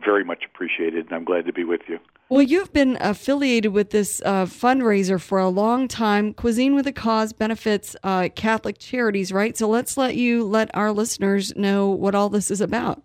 [0.03, 1.99] very much appreciated, and I'm glad to be with you.
[2.27, 6.33] Well, you've been affiliated with this uh, fundraiser for a long time.
[6.33, 9.55] Cuisine with a Cause benefits uh, Catholic charities, right?
[9.55, 13.03] So let's let you let our listeners know what all this is about.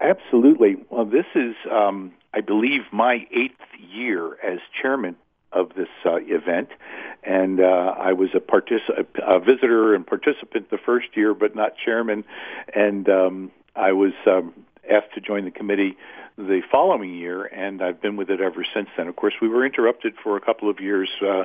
[0.00, 0.76] Absolutely.
[0.90, 3.60] Well, this is, um, I believe, my eighth
[3.92, 5.16] year as chairman
[5.52, 6.68] of this uh, event,
[7.24, 8.88] and uh, I was a, partic-
[9.18, 12.22] a visitor and participant the first year, but not chairman.
[12.72, 14.54] And um, I was um,
[14.90, 15.96] asked to join the committee
[16.36, 19.08] the following year, and I've been with it ever since then.
[19.08, 21.44] Of course, we were interrupted for a couple of years uh,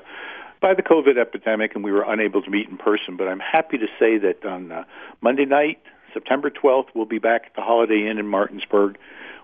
[0.61, 3.17] by the COVID epidemic, and we were unable to meet in person.
[3.17, 4.83] But I'm happy to say that on uh,
[5.21, 5.81] Monday night,
[6.13, 8.97] September 12th, we'll be back at the Holiday Inn in Martinsburg.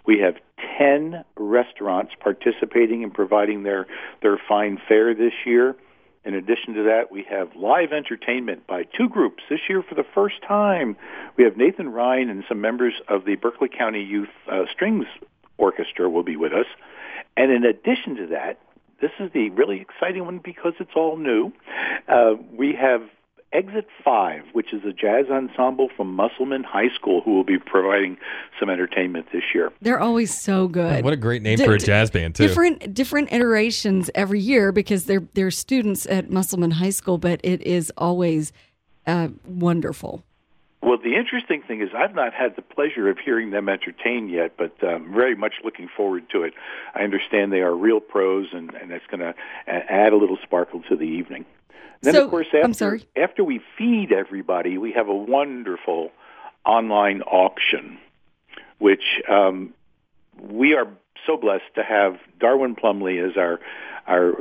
[0.06, 0.36] We have
[0.80, 3.88] 10 restaurants participating and providing their,
[4.22, 5.76] their fine fare this year.
[6.24, 10.06] In addition to that, we have live entertainment by two groups this year for the
[10.14, 10.96] first time.
[11.36, 15.08] We have Nathan Ryan and some members of the Berkeley County Youth uh, Strings
[15.58, 16.68] Orchestra will be with us.
[17.36, 18.60] And in addition to that,
[19.02, 21.52] this is the really exciting one because it's all new.
[22.08, 23.02] Uh, we have
[23.54, 28.18] Exit 5, which is a jazz ensemble from Musselman High School who will be providing
[28.58, 29.74] some entertainment this year.
[29.82, 31.04] They're always so good.
[31.04, 32.48] What a great name D- for a d- jazz band, too.
[32.48, 37.62] Different different iterations every year because they're they're students at Musselman High School, but it
[37.62, 38.54] is always
[39.06, 40.24] uh, wonderful.
[40.84, 44.54] Well, the interesting thing is I've not had the pleasure of hearing them entertain yet,
[44.58, 46.54] but I'm very much looking forward to it.
[46.96, 49.36] I understand they are real pros, and, and that's going to
[49.68, 51.46] add a little sparkle to the evening.
[52.02, 52.64] Then, So- of course, after,
[53.16, 56.12] after we feed everybody, we have a wonderful
[56.66, 57.98] online auction,
[58.80, 59.74] which um,
[60.40, 60.88] we are
[61.26, 63.60] so blessed to have Darwin Plumley as our
[64.08, 64.34] our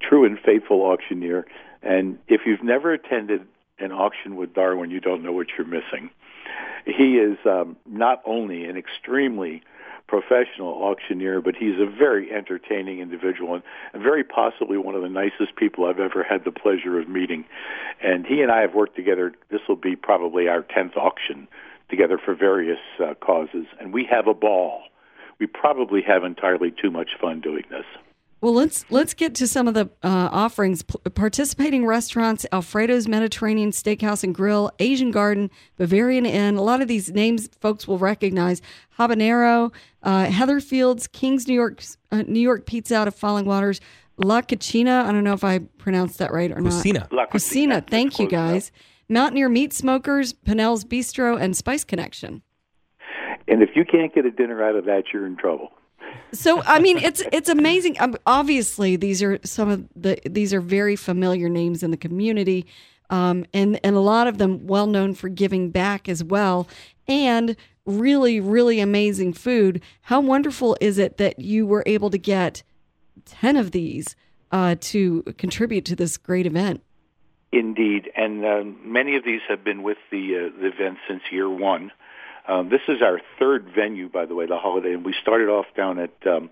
[0.00, 1.46] true and faithful auctioneer.
[1.82, 3.46] And if you've never attended
[3.78, 6.10] an auction with Darwin, you don't know what you're missing.
[6.86, 9.62] He is um, not only an extremely
[10.06, 13.62] professional auctioneer, but he's a very entertaining individual and,
[14.02, 17.44] very possibly one of the nicest people I've ever had the pleasure of meeting.
[18.02, 19.32] And he and I have worked together.
[19.50, 21.48] This will be probably our 10th auction
[21.88, 24.82] together for various uh, causes, and we have a ball.
[25.38, 27.86] We probably have entirely too much fun doing this.
[28.44, 30.82] Well, let's let's get to some of the uh, offerings.
[30.82, 36.56] P- participating restaurants: Alfredo's Mediterranean Steakhouse and Grill, Asian Garden, Bavarian Inn.
[36.56, 38.60] A lot of these names folks will recognize:
[38.98, 43.80] Habanero, uh, Heatherfield's, King's New York, uh, New York Pizza out of Falling Waters,
[44.18, 45.06] La Cucina.
[45.06, 46.70] I don't know if I pronounced that right or not.
[46.70, 47.10] Cucina.
[47.12, 47.76] La Cucina.
[47.76, 48.52] That's Thank you, close enough.
[48.52, 48.72] guys.
[49.08, 52.42] Mountaineer Meat Smokers, Pinnell's Bistro, and Spice Connection.
[53.48, 55.70] And if you can't get a dinner out of that, you're in trouble.
[56.32, 57.96] So I mean, it's it's amazing.
[58.00, 62.66] Um, obviously, these are some of the these are very familiar names in the community,
[63.10, 66.68] um, and and a lot of them well known for giving back as well,
[67.06, 69.80] and really really amazing food.
[70.02, 72.62] How wonderful is it that you were able to get
[73.24, 74.16] ten of these
[74.50, 76.82] uh, to contribute to this great event?
[77.52, 81.48] Indeed, and uh, many of these have been with the uh, the event since year
[81.48, 81.92] one.
[82.46, 85.66] Um, this is our third venue, by the way, the holiday, and we started off
[85.76, 86.50] down at um,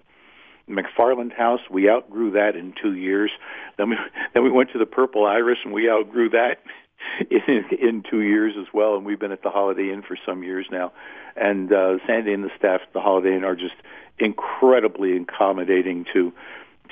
[0.68, 1.60] McFarland House.
[1.70, 3.30] We outgrew that in two years.
[3.76, 3.96] Then we
[4.34, 6.58] then we went to the Purple Iris, and we outgrew that
[7.30, 8.96] in, in two years as well.
[8.96, 10.92] And we've been at the Holiday Inn for some years now.
[11.36, 13.74] And uh, Sandy and the staff at the Holiday Inn are just
[14.18, 16.32] incredibly accommodating to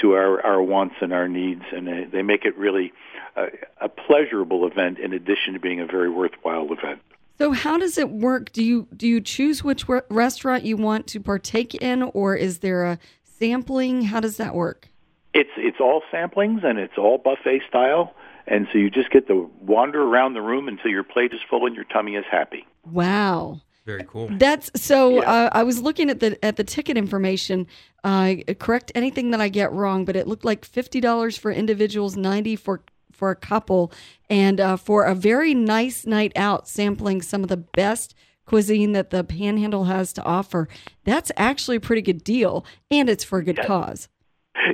[0.01, 2.93] to our, our wants and our needs, and they, they make it really
[3.37, 3.47] a,
[3.83, 7.01] a pleasurable event in addition to being a very worthwhile event.
[7.41, 8.53] So how does it work?
[8.53, 12.59] Do you do you choose which re- restaurant you want to partake in, or is
[12.59, 12.99] there a
[13.39, 14.03] sampling?
[14.03, 14.89] How does that work?
[15.33, 18.15] It's it's all samplings and it's all buffet style,
[18.47, 21.65] and so you just get to wander around the room until your plate is full
[21.65, 22.67] and your tummy is happy.
[22.85, 23.63] Wow.
[23.87, 24.29] Very cool.
[24.33, 25.23] That's so.
[25.23, 25.33] Yeah.
[25.33, 27.67] Uh, I was looking at the at the ticket information.
[28.05, 32.19] Uh, correct anything that I get wrong, but it looked like fifty dollars for individuals,
[32.19, 32.83] ninety for
[33.21, 33.93] for a couple,
[34.31, 38.15] and uh, for a very nice night out, sampling some of the best
[38.47, 40.69] cuisine that the Panhandle has to offer.
[41.05, 44.09] That's actually a pretty good deal, and it's for a good cause.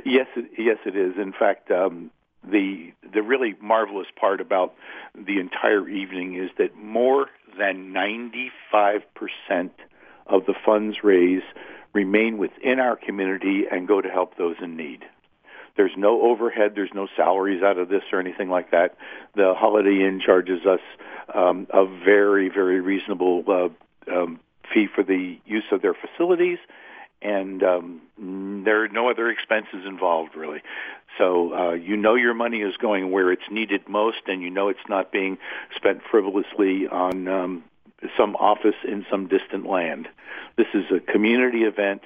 [0.05, 1.13] Yes, it, yes, it is.
[1.17, 2.09] In fact, um,
[2.43, 4.73] the the really marvelous part about
[5.13, 9.73] the entire evening is that more than ninety five percent
[10.25, 11.45] of the funds raised
[11.93, 15.03] remain within our community and go to help those in need.
[15.77, 16.73] There's no overhead.
[16.75, 18.97] There's no salaries out of this or anything like that.
[19.35, 20.81] The Holiday Inn charges us
[21.33, 24.39] um, a very, very reasonable uh, um,
[24.73, 26.57] fee for the use of their facilities,
[27.21, 30.61] and um, there are no other expenses involved really.
[31.17, 34.69] So uh, you know your money is going where it's needed most, and you know
[34.69, 35.37] it's not being
[35.75, 37.63] spent frivolously on um,
[38.17, 40.07] some office in some distant land.
[40.57, 42.01] This is a community event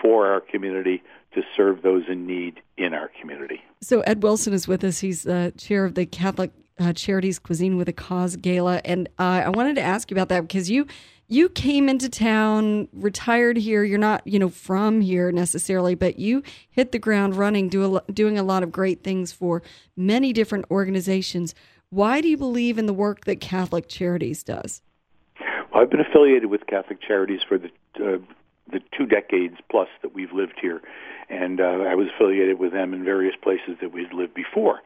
[0.00, 1.02] for our community
[1.34, 3.62] to serve those in need in our community.
[3.80, 5.00] So Ed Wilson is with us.
[5.00, 9.42] He's the chair of the Catholic uh, Charities Cuisine with a Cause Gala, and uh,
[9.46, 10.86] I wanted to ask you about that because you
[11.28, 13.84] you came into town, retired here.
[13.84, 18.12] You're not you know from here necessarily, but you hit the ground running, do a,
[18.12, 19.62] doing a lot of great things for
[19.96, 21.54] many different organizations.
[21.90, 24.80] Why do you believe in the work that Catholic Charities does?
[25.72, 27.70] Well, I've been affiliated with Catholic Charities for the
[28.02, 28.18] uh,
[28.70, 30.80] the two decades plus that we've lived here,
[31.28, 34.80] and uh, I was affiliated with them in various places that we'd lived before.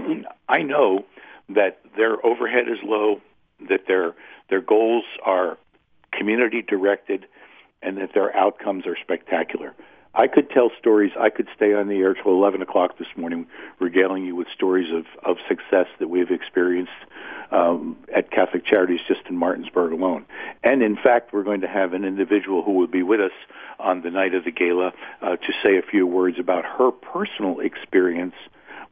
[0.48, 1.04] I know
[1.48, 3.20] that their overhead is low,
[3.68, 4.14] that their
[4.48, 5.58] their goals are
[6.12, 7.26] community directed
[7.82, 9.74] and that their outcomes are spectacular.
[10.14, 11.12] I could tell stories.
[11.18, 13.46] I could stay on the air till 11 o'clock this morning,
[13.80, 16.92] regaling you with stories of, of success that we've experienced
[17.50, 20.26] um, at Catholic Charities just in Martinsburg alone.
[20.62, 23.32] And in fact, we're going to have an individual who will be with us
[23.78, 27.60] on the night of the gala uh, to say a few words about her personal
[27.60, 28.34] experience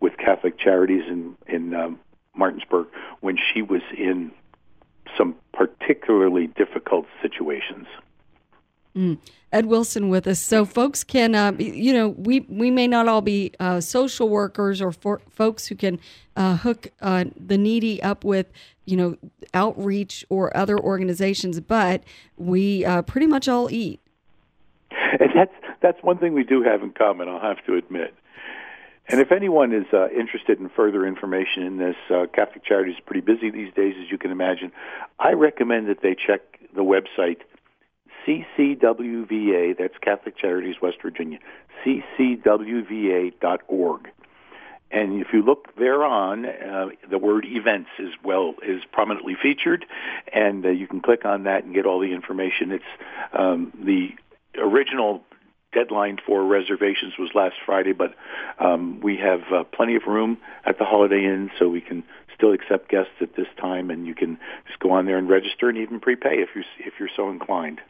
[0.01, 2.01] with Catholic Charities in in um,
[2.35, 2.87] Martinsburg
[3.21, 4.33] when she was in
[5.19, 7.87] some particularly difficult situations.
[8.97, 9.19] Mm.
[9.53, 10.41] Ed Wilson with us.
[10.41, 14.81] So folks can, uh, you know, we we may not all be uh, social workers
[14.81, 15.99] or for, folks who can
[16.37, 18.47] uh, hook uh, the needy up with,
[18.85, 19.17] you know,
[19.55, 22.03] outreach or other organizations, but
[22.37, 24.01] we uh, pretty much all eat.
[24.91, 27.29] And that's that's one thing we do have in common.
[27.29, 28.15] I'll have to admit.
[29.09, 33.01] And if anyone is uh, interested in further information in this, uh, Catholic Charities is
[33.05, 34.71] pretty busy these days, as you can imagine.
[35.19, 36.43] I recommend that they check
[36.77, 37.39] the website
[38.27, 41.39] CCWVA, that's Catholic Charities West Virginia,
[41.85, 43.31] ccwva.org.
[44.93, 49.87] And if you look thereon, uh, the word events is well is prominently featured,
[50.33, 52.73] and uh, you can click on that and get all the information.
[52.73, 52.85] It's
[53.33, 54.11] um, the
[54.59, 55.23] original
[55.73, 58.15] deadline for reservations was last Friday, but
[58.59, 62.03] um, we have uh, plenty of room at the Holiday Inn, so we can
[62.35, 65.69] still accept guests at this time, and you can just go on there and register
[65.69, 67.81] and even prepay if you if you're so inclined.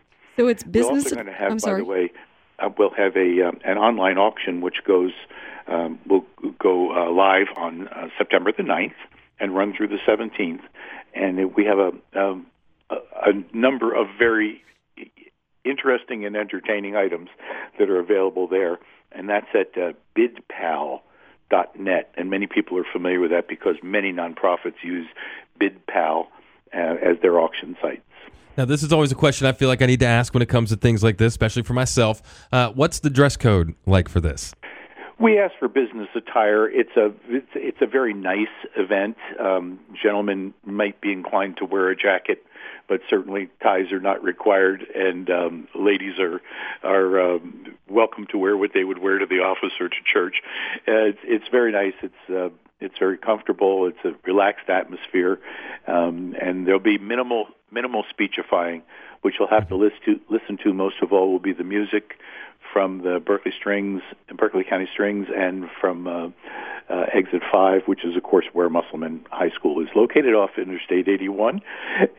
[0.40, 0.88] So it's business.
[0.88, 1.80] We're also going to have, I'm by sorry.
[1.82, 2.12] the way,
[2.58, 5.12] uh, we'll have a um, an online auction which goes
[5.68, 6.24] um, will
[6.58, 8.94] go uh, live on uh, September the 9th
[9.38, 10.62] and run through the 17th,
[11.14, 12.46] and we have a, um,
[12.88, 14.64] a a number of very
[15.62, 17.28] interesting and entertaining items
[17.78, 18.78] that are available there,
[19.12, 22.14] and that's at uh, bidpal.net.
[22.16, 25.06] And many people are familiar with that because many nonprofits use
[25.60, 26.28] BidPal
[26.72, 28.00] uh, as their auction sites.
[28.56, 30.48] Now, this is always a question I feel like I need to ask when it
[30.48, 32.46] comes to things like this, especially for myself.
[32.52, 34.52] Uh, what's the dress code like for this?
[35.18, 36.68] We ask for business attire.
[36.68, 39.18] It's a it's, it's a very nice event.
[39.38, 42.42] Um, gentlemen might be inclined to wear a jacket,
[42.90, 46.42] but certainly ties are not required, and um, ladies are
[46.82, 50.42] are um, welcome to wear what they would wear to the office or to church.
[50.88, 51.94] Uh, it's, it's very nice.
[52.02, 52.48] It's uh,
[52.80, 53.86] it's very comfortable.
[53.86, 55.38] It's a relaxed atmosphere,
[55.86, 58.82] um, and there'll be minimal minimal speechifying,
[59.22, 60.20] which you'll have to listen to.
[60.28, 62.16] Listen to most of all will be the music
[62.72, 64.02] from the Berkeley Strings,
[64.34, 66.28] Berkeley County Strings, and from uh,
[66.88, 71.08] uh, Exit 5, which is, of course, where Musselman High School is located off Interstate
[71.08, 71.60] 81,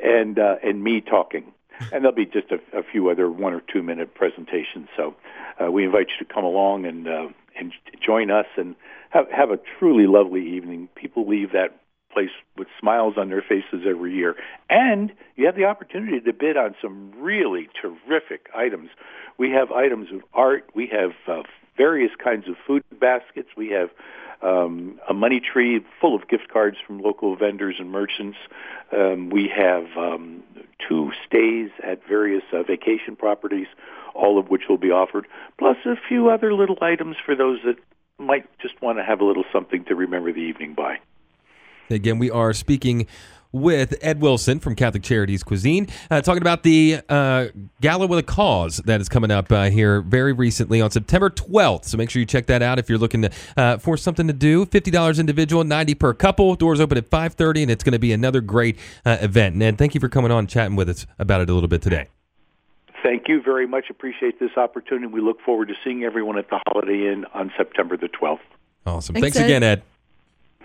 [0.04, 1.54] and uh, and me talking.
[1.92, 4.88] And there'll be just a, a few other one or two minute presentations.
[4.96, 5.16] So
[5.60, 7.74] uh, we invite you to come along and uh, and
[8.06, 8.76] join us and
[9.10, 10.90] have have a truly lovely evening.
[10.94, 11.81] People leave that
[12.12, 14.36] place with smiles on their faces every year.
[14.70, 18.90] And you have the opportunity to bid on some really terrific items.
[19.38, 20.70] We have items of art.
[20.74, 21.44] We have uh,
[21.78, 23.50] various kinds of food baskets.
[23.56, 23.90] We have
[24.42, 28.38] um, a money tree full of gift cards from local vendors and merchants.
[28.92, 30.44] Um, we have um,
[30.88, 33.68] two stays at various uh, vacation properties,
[34.14, 37.78] all of which will be offered, plus a few other little items for those that
[38.18, 41.00] might just want to have a little something to remember the evening by.
[41.90, 43.08] Again, we are speaking
[43.52, 47.48] with Ed Wilson from Catholic Charities Cuisine, uh, talking about the uh,
[47.82, 51.86] Gala with a Cause that is coming up uh, here very recently on September 12th.
[51.86, 54.34] So make sure you check that out if you're looking to, uh, for something to
[54.34, 54.66] do.
[54.66, 56.56] $50 individual, 90 per couple.
[56.56, 59.56] Doors open at 5.30, and it's going to be another great uh, event.
[59.56, 61.82] Ned, thank you for coming on and chatting with us about it a little bit
[61.82, 62.08] today.
[63.04, 63.86] Thank you very much.
[63.90, 65.08] Appreciate this opportunity.
[65.08, 68.40] We look forward to seeing everyone at the Holiday Inn on September the 12th.
[68.86, 69.14] Awesome.
[69.14, 69.46] Thanks, Thanks, Ed.
[69.46, 69.84] again, Ed.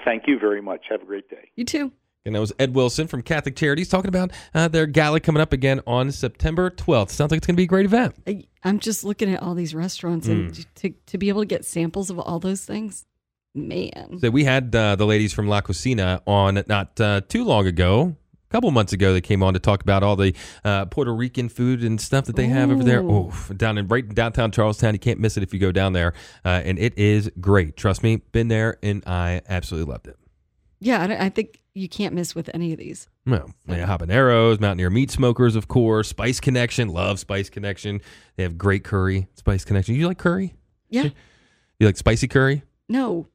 [0.04, 0.82] Thank you very much.
[0.90, 1.50] Have a great day.
[1.56, 1.92] You too.
[2.24, 5.52] And that was Ed Wilson from Catholic Charities talking about uh, their gala coming up
[5.52, 7.10] again on September 12th.
[7.10, 8.16] Sounds like it's going to be a great event.
[8.26, 11.64] I, I'm just looking at all these restaurants and to, to be able to get
[11.64, 13.06] samples of all those things,
[13.54, 14.18] man.
[14.20, 18.16] So we had uh, the ladies from La Cocina on not uh, too long ago.
[18.48, 20.32] A couple months ago, they came on to talk about all the
[20.64, 23.02] uh, Puerto Rican food and stuff that they have over there.
[23.02, 25.72] Oh, down in right in downtown Charles Town, you can't miss it if you go
[25.72, 27.76] down there, uh, and it is great.
[27.76, 30.16] Trust me, been there and I absolutely loved it.
[30.78, 33.08] Yeah, I, I think you can't miss with any of these.
[33.26, 36.08] Well, they have habaneros, Mountaineer Meat Smokers, of course.
[36.08, 38.00] Spice Connection, love Spice Connection.
[38.36, 39.96] They have great curry, Spice Connection.
[39.96, 40.54] You like curry?
[40.88, 41.08] Yeah.
[41.80, 42.62] You like spicy curry?
[42.88, 43.26] No.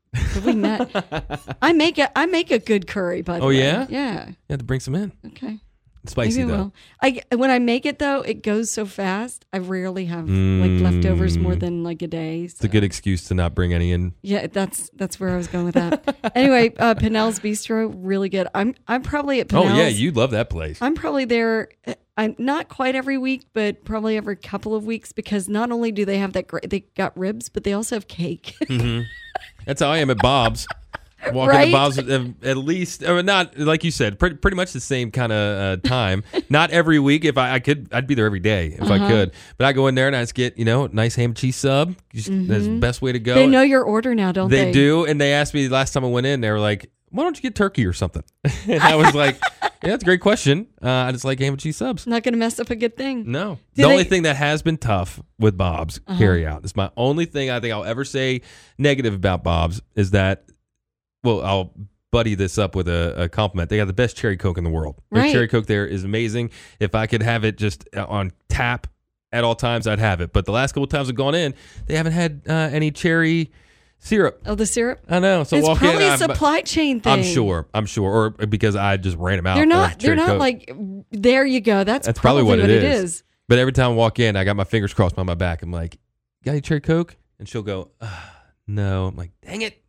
[0.46, 1.56] We met?
[1.62, 3.60] I make a I make a good curry, by the Oh, way.
[3.60, 3.86] yeah?
[3.90, 4.28] Yeah.
[4.28, 5.12] You have to bring some in.
[5.28, 5.60] Okay.
[6.08, 6.58] Spicy Maybe though.
[6.58, 6.74] will.
[7.04, 9.46] I when I make it though, it goes so fast.
[9.54, 12.42] I rarely have like leftovers more than like a day.
[12.42, 12.46] Mm.
[12.46, 14.16] It's a good excuse to not bring any in.
[14.24, 16.32] Yeah, that's that's where I was going with that.
[16.36, 18.48] anyway, uh, Pinnell's Bistro, really good.
[18.56, 19.72] I'm I'm probably at Pinnell's.
[19.74, 20.80] Oh yeah, you'd love that place.
[20.82, 21.70] I'm probably there.
[22.22, 25.92] Uh, I'm not quite every week, but probably every couple of weeks because not only
[25.92, 28.56] do they have that great, they got ribs, but they also have cake.
[29.66, 30.68] That's how I am at Bob's.
[31.34, 31.66] Walking Right?
[31.66, 35.12] to Bob's at, at least, or not like you said, pretty, pretty much the same
[35.12, 36.24] kind of uh, time.
[36.50, 37.26] not every week.
[37.26, 38.94] If I, I could, I'd be there every day if Uh-huh.
[38.94, 39.32] I could.
[39.60, 41.58] But I go in there and I just get, you know, nice ham and cheese
[41.58, 41.96] sub.
[42.12, 43.34] Just, That's the best way to go.
[43.34, 43.40] Mm-hmm.
[43.40, 44.66] they know your order now, don't they?
[44.66, 46.42] They do, and they asked me last time I went in.
[46.42, 48.24] They were like, "Why don't you get turkey or something?"
[48.68, 50.68] and I was like, "Yeah, that's a great question.
[50.82, 52.98] Uh, I just like ham and cheese subs." Not going to mess up a good
[52.98, 53.32] thing.
[53.32, 56.18] No, Do the only thing that has been tough with Bob's Uh-huh.
[56.18, 56.66] carry out.
[56.66, 58.42] is my only thing I think I'll ever say
[58.78, 60.46] negative about Bob's is that.
[61.24, 61.74] Well, I'll
[62.12, 63.70] buddy this up with a, a compliment.
[63.70, 64.96] They got the best cherry coke in the world.
[65.12, 65.32] Their Right.
[65.32, 66.50] cherry coke there is amazing.
[66.80, 68.88] If I could have it just uh, on tap
[69.32, 70.34] at all times, I'd have it.
[70.34, 71.54] But the last couple times I've gone in,
[71.86, 73.52] they haven't had uh, any cherry
[74.02, 74.42] syrup.
[74.46, 75.00] Oh, the syrup.
[75.08, 75.44] I know.
[75.46, 77.14] So it's walk probably in, a I'm- supply chain thing.
[77.14, 77.68] I'm sure.
[77.74, 78.12] I'm sure.
[78.12, 79.56] Or because I just ran them out.
[79.56, 80.00] They're not.
[80.00, 80.40] They're not Coke.
[80.40, 80.72] like.
[81.12, 81.84] There you go.
[81.86, 83.04] That's, That's probably what, it it is.
[83.04, 83.24] is.
[83.48, 85.62] But every time I walk in, I got my fingers crossed on my back.
[85.62, 85.98] I'm like,
[86.44, 88.36] "Got any cherry coke?" And she'll go, "Ah,
[88.68, 89.82] "No." I'm like, "Dang it!"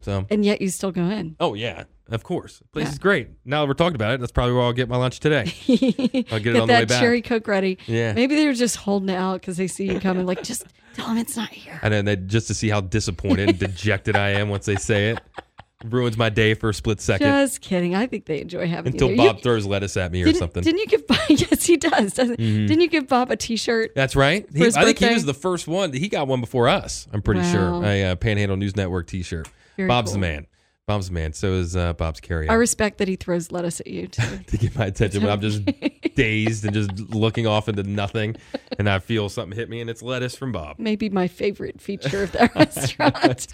[0.00, 1.34] So, And yet you still go in.
[1.40, 2.92] oh yeah, of course, the place Yeah.
[2.92, 3.28] is great.
[3.44, 5.52] Now that we're talking about it, that's probably where I'll get my lunch today.
[6.30, 7.00] I'll get it on the way back.
[7.00, 7.78] cherry coke ready.
[7.86, 8.12] Yeah.
[8.12, 10.24] Maybe they're just holding it out because they see you coming.
[10.26, 10.64] Like, just
[10.96, 11.78] tell them it's not here.
[11.82, 15.10] And then they, just to see how disappointed and dejected I am once they say
[15.10, 15.20] it,
[15.84, 17.94] ruins my day for a split second Just kidding.
[17.94, 19.16] I think they enjoy having until you.
[19.16, 19.26] there.
[19.26, 20.62] You- Bob throws lettuce at me or didn't, something.
[20.62, 21.18] Didn't you give Bob?
[21.28, 22.14] Yes, he does.
[22.14, 23.92] Doesn't, Didn't you give Bob a T-shirt?
[23.94, 24.46] That's right.
[24.52, 25.14] He, his I think he birthday?
[25.14, 25.92] was the first one.
[25.92, 27.06] He got one before us.
[27.12, 27.52] I'm pretty Wow.
[27.52, 27.84] sure.
[27.84, 29.48] A uh, Panhandle News Network T-shirt.
[29.76, 30.20] Very Bob's cool.
[30.20, 30.46] the man.
[30.86, 31.32] Bob's man.
[31.32, 34.38] So is uh, Bob's carry I respect that he throws lettuce at you too.
[34.46, 35.64] to get my attention when I'm just
[36.14, 38.36] dazed and just looking off into nothing,
[38.78, 40.76] and I feel something hit me, and it's lettuce from Bob.
[40.78, 43.48] Maybe my favorite feature of that restaurant.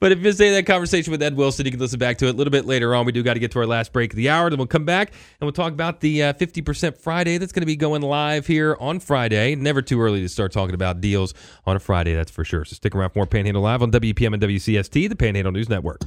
[0.00, 2.34] But if you missed that conversation with Ed Wilson, you can listen back to it
[2.34, 3.06] a little bit later on.
[3.06, 4.50] We do got to get to our last break of the hour.
[4.50, 7.66] Then we'll come back and we'll talk about the uh, 50% Friday that's going to
[7.66, 9.54] be going live here on Friday.
[9.54, 11.34] Never too early to start talking about deals
[11.66, 12.64] on a Friday, that's for sure.
[12.64, 16.00] So stick around for more Panhandle Live on WEPM and WCST, the Panhandle News Network.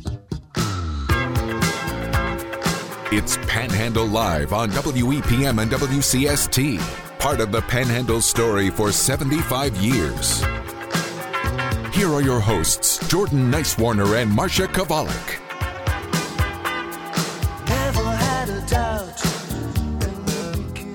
[3.10, 10.44] It's Panhandle Live on WEPM and WCST, part of the Panhandle story for 75 years.
[11.98, 15.42] Here are your hosts, Jordan Nicewarner and Marsha Chwalik.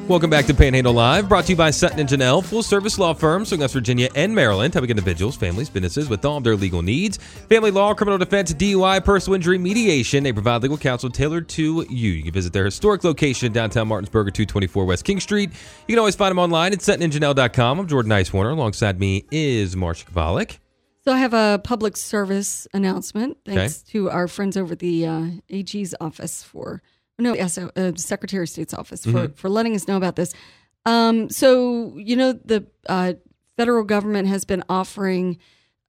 [0.06, 3.14] Welcome back to Panhandle Live, brought to you by Sutton and Janelli, full service law
[3.14, 6.82] firm serving West Virginia and Maryland, helping individuals, families, businesses with all of their legal
[6.82, 7.16] needs.
[7.48, 10.22] Family law, criminal defense, DUI, personal injury, mediation.
[10.22, 12.10] They provide legal counsel tailored to you.
[12.12, 15.50] You can visit their historic location in downtown Martinsburg at 224 West King Street.
[15.88, 17.80] You can always find them online at suttonandjanelli.com.
[17.80, 18.52] I'm Jordan Nicewarner.
[18.52, 20.58] Alongside me is Marsha Chwalik.
[21.04, 23.38] So I have a public service announcement.
[23.44, 26.80] Thanks to our friends over at the uh, AG's office for
[27.18, 30.34] no, yes, uh, Secretary of State's office for for letting us know about this.
[30.86, 33.14] Um, so you know the uh,
[33.56, 35.38] federal government has been offering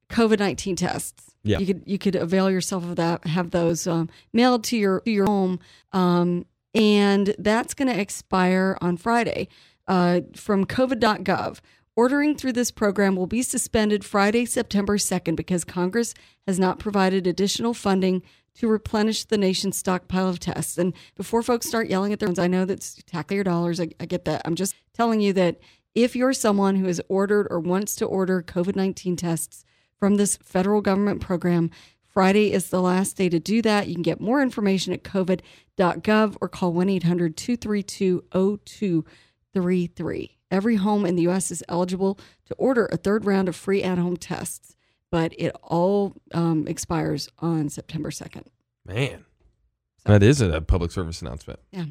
[0.10, 1.32] COVID nineteen tests.
[1.46, 1.60] Yeah.
[1.60, 3.26] you could you could avail yourself of that.
[3.26, 5.60] Have those um, mailed to your to your home,
[5.92, 9.48] um, and that's going to expire on Friday.
[9.86, 11.60] Uh, from COVID.gov.
[11.96, 16.16] Ordering through this program will be suspended Friday, September 2nd, because Congress
[16.48, 18.24] has not provided additional funding
[18.56, 20.80] to replenish the nation's stockpile of tests.
[20.80, 23.80] And before folks start yelling at their phones, I know that's tackle your dollars.
[23.80, 24.42] I, I get that.
[24.46, 25.60] I'm just telling you that
[25.94, 29.64] if you're someone who has ordered or wants to order COVID 19 tests
[30.00, 31.70] from this federal government program,
[32.08, 33.88] Friday is the last day to do that.
[33.88, 40.38] You can get more information at covid.gov or call 1 800 232 0233.
[40.54, 41.50] Every home in the U.S.
[41.50, 44.76] is eligible to order a third round of free at home tests,
[45.10, 48.44] but it all um, expires on September 2nd.
[48.86, 49.26] Man,
[50.06, 51.60] that is a public service announcement.
[51.72, 51.86] Yeah,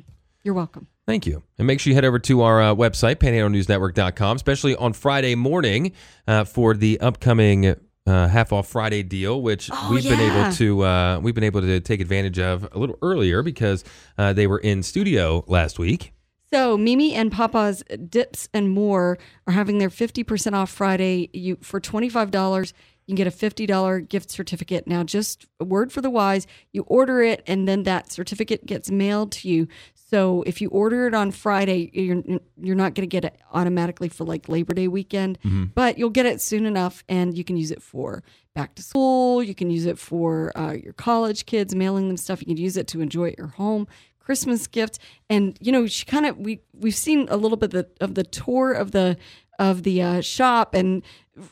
[0.44, 0.86] you're welcome.
[1.06, 1.42] Thank you.
[1.58, 5.90] And make sure you head over to our uh, website, panhandlenewsnetwork.com, especially on Friday morning
[6.28, 7.66] uh, for the upcoming
[8.06, 11.62] uh, half off Friday deal, which Oh, we've been able to uh, we've been able
[11.62, 13.82] to take advantage of a little earlier because
[14.18, 16.12] uh, they were in studio last week.
[16.53, 21.30] So Mimi and Papa's Dips and More are having their 50% off Friday.
[21.32, 22.72] You for $25,
[23.07, 24.86] you can get a $50 gift certificate.
[24.86, 28.90] Now, just a word for the wise, you order it and then that certificate gets
[28.90, 29.66] mailed to you.
[29.94, 32.22] So if you order it on Friday, you're
[32.61, 35.38] you're not going to get it automatically for like Labor Day weekend,
[35.74, 38.22] but you'll get it soon enough and you can use it for
[38.55, 39.42] back to school.
[39.42, 42.42] You can use it for uh, your college kids, mailing them stuff.
[42.42, 43.88] You can use it to enjoy at your home.
[44.23, 44.99] Christmas gift.
[45.29, 48.14] And you know, she kind of we we've seen a little bit of the, of
[48.14, 49.16] the tour of the
[49.59, 51.03] of the uh, shop, and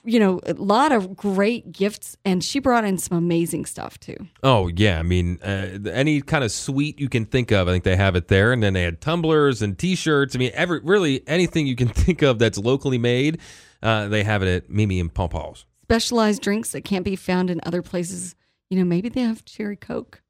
[0.04, 2.16] you know, a lot of great gifts.
[2.24, 4.16] And she brought in some amazing stuff too.
[4.42, 7.84] Oh yeah, I mean, uh, any kind of sweet you can think of, I think
[7.84, 8.52] they have it there.
[8.52, 10.34] And then they had tumblers and T-shirts.
[10.34, 13.40] I mean, every really anything you can think of that's locally made,
[13.82, 15.66] uh, they have it at Mimi and Papa's.
[15.84, 18.34] Specialized drinks that can't be found in other places.
[18.70, 20.22] You know, maybe they have cherry coke.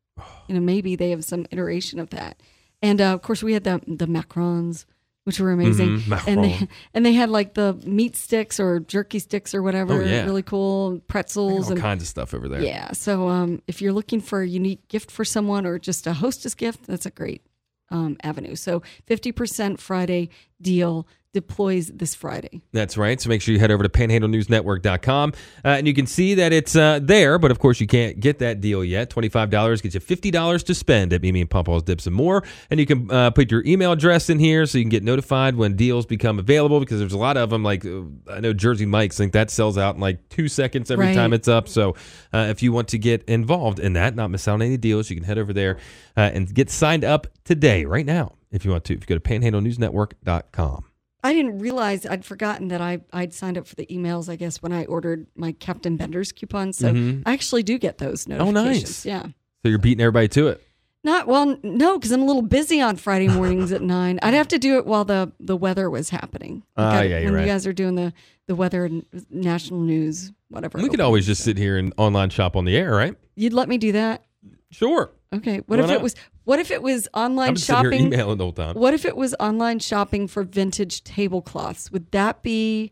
[0.48, 2.40] You know, maybe they have some iteration of that.
[2.82, 4.84] And uh, of course, we had the the macarons,
[5.24, 5.98] which were amazing.
[6.00, 10.02] Mhm, and they and they had like the meat sticks or jerky sticks or whatever.
[10.02, 10.24] Oh, yeah.
[10.24, 12.62] really cool pretzels All and kinds of stuff over there.
[12.62, 12.92] yeah.
[12.92, 16.54] So um, if you're looking for a unique gift for someone or just a hostess
[16.54, 17.42] gift, that's a great
[17.90, 18.54] um, avenue.
[18.56, 20.30] So 50% Friday
[20.62, 22.62] deal deploys this Friday.
[22.72, 23.20] That's right.
[23.20, 25.32] So make sure you head over to panhandlenewsnetwork.com
[25.64, 27.38] uh, and you can see that it's uh, there.
[27.38, 29.10] But of course, you can't get that deal yet.
[29.10, 32.42] $25 gets you $50 to spend at Mimi and Papa's Dips and More.
[32.70, 35.54] And you can uh, put your email address in here so you can get notified
[35.56, 37.62] when deals become available because there's a lot of them.
[37.62, 41.06] Like uh, I know Jersey Mike's, think that sells out in like two seconds every
[41.06, 41.14] Right.
[41.14, 41.68] time it's up.
[41.68, 41.94] So
[42.32, 45.08] uh, if you want to get involved in that, not miss out on any deals,
[45.10, 45.78] you can head over there
[46.16, 48.94] uh, and get signed up today, right now, if you want to.
[48.94, 50.84] If you go to panhandlenewsnetwork.com.
[51.22, 54.28] I didn't realize I'd forgotten that I I'd signed up for the emails.
[54.28, 56.88] I guess when I ordered my Captain Bender's coupon, so
[57.26, 58.56] I actually do get those notifications.
[58.56, 58.68] Mm-hmm.
[58.68, 59.06] Oh, nice.
[59.06, 59.22] Yeah.
[59.62, 60.66] So you're beating everybody to it.
[61.02, 64.18] Not well, no, because I'm a little busy on Friday mornings at nine.
[64.22, 66.62] I'd have to do it while the the weather was happening.
[66.76, 67.40] Ah, Like I- yeah, you're when right.
[67.46, 68.12] you guys are doing the
[68.46, 70.78] the weather and national news, whatever.
[70.78, 71.50] We could always just so.
[71.50, 73.14] sit here and online shop on the air, right?
[73.36, 74.24] You'd let me do that?
[74.70, 75.10] Sure.
[75.32, 75.58] Okay.
[75.66, 75.96] What Why if not?
[75.96, 76.14] it was?
[76.50, 78.06] What if it was online I'm just here shopping?
[78.06, 78.74] emailing the whole time.
[78.74, 81.92] What if it was online shopping for vintage tablecloths?
[81.92, 82.90] Would that be,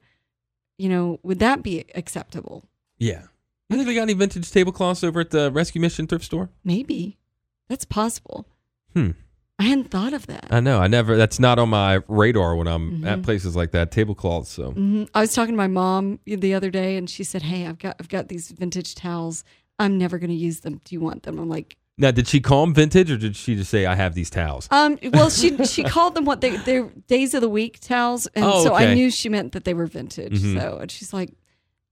[0.78, 2.64] you know, would that be acceptable?
[2.98, 3.22] Yeah.
[3.68, 6.50] You think they got any vintage tablecloths over at the Rescue Mission thrift store?
[6.62, 7.18] Maybe.
[7.68, 8.46] That's possible.
[8.94, 9.10] Hmm.
[9.58, 10.46] I hadn't thought of that.
[10.52, 10.78] I know.
[10.78, 11.16] I never.
[11.16, 13.06] That's not on my radar when I'm Mm-hmm.
[13.08, 13.90] at places like that.
[13.90, 14.50] Tablecloths.
[14.52, 17.66] So hmm I was talking to my mom the other day, and she said, "Hey,
[17.66, 19.42] I've got I've got these vintage towels.
[19.80, 20.80] I'm never going to use them.
[20.84, 23.56] Do you want them?" I'm like, now, did she call them vintage or did she
[23.56, 24.68] just say I have these towels?
[24.70, 28.44] um, well, she she called them what they they're days of the week towels, and
[28.44, 30.40] Oh, so I knew she meant that they were vintage.
[30.40, 30.60] Mhm.
[30.60, 31.30] So, and she's like,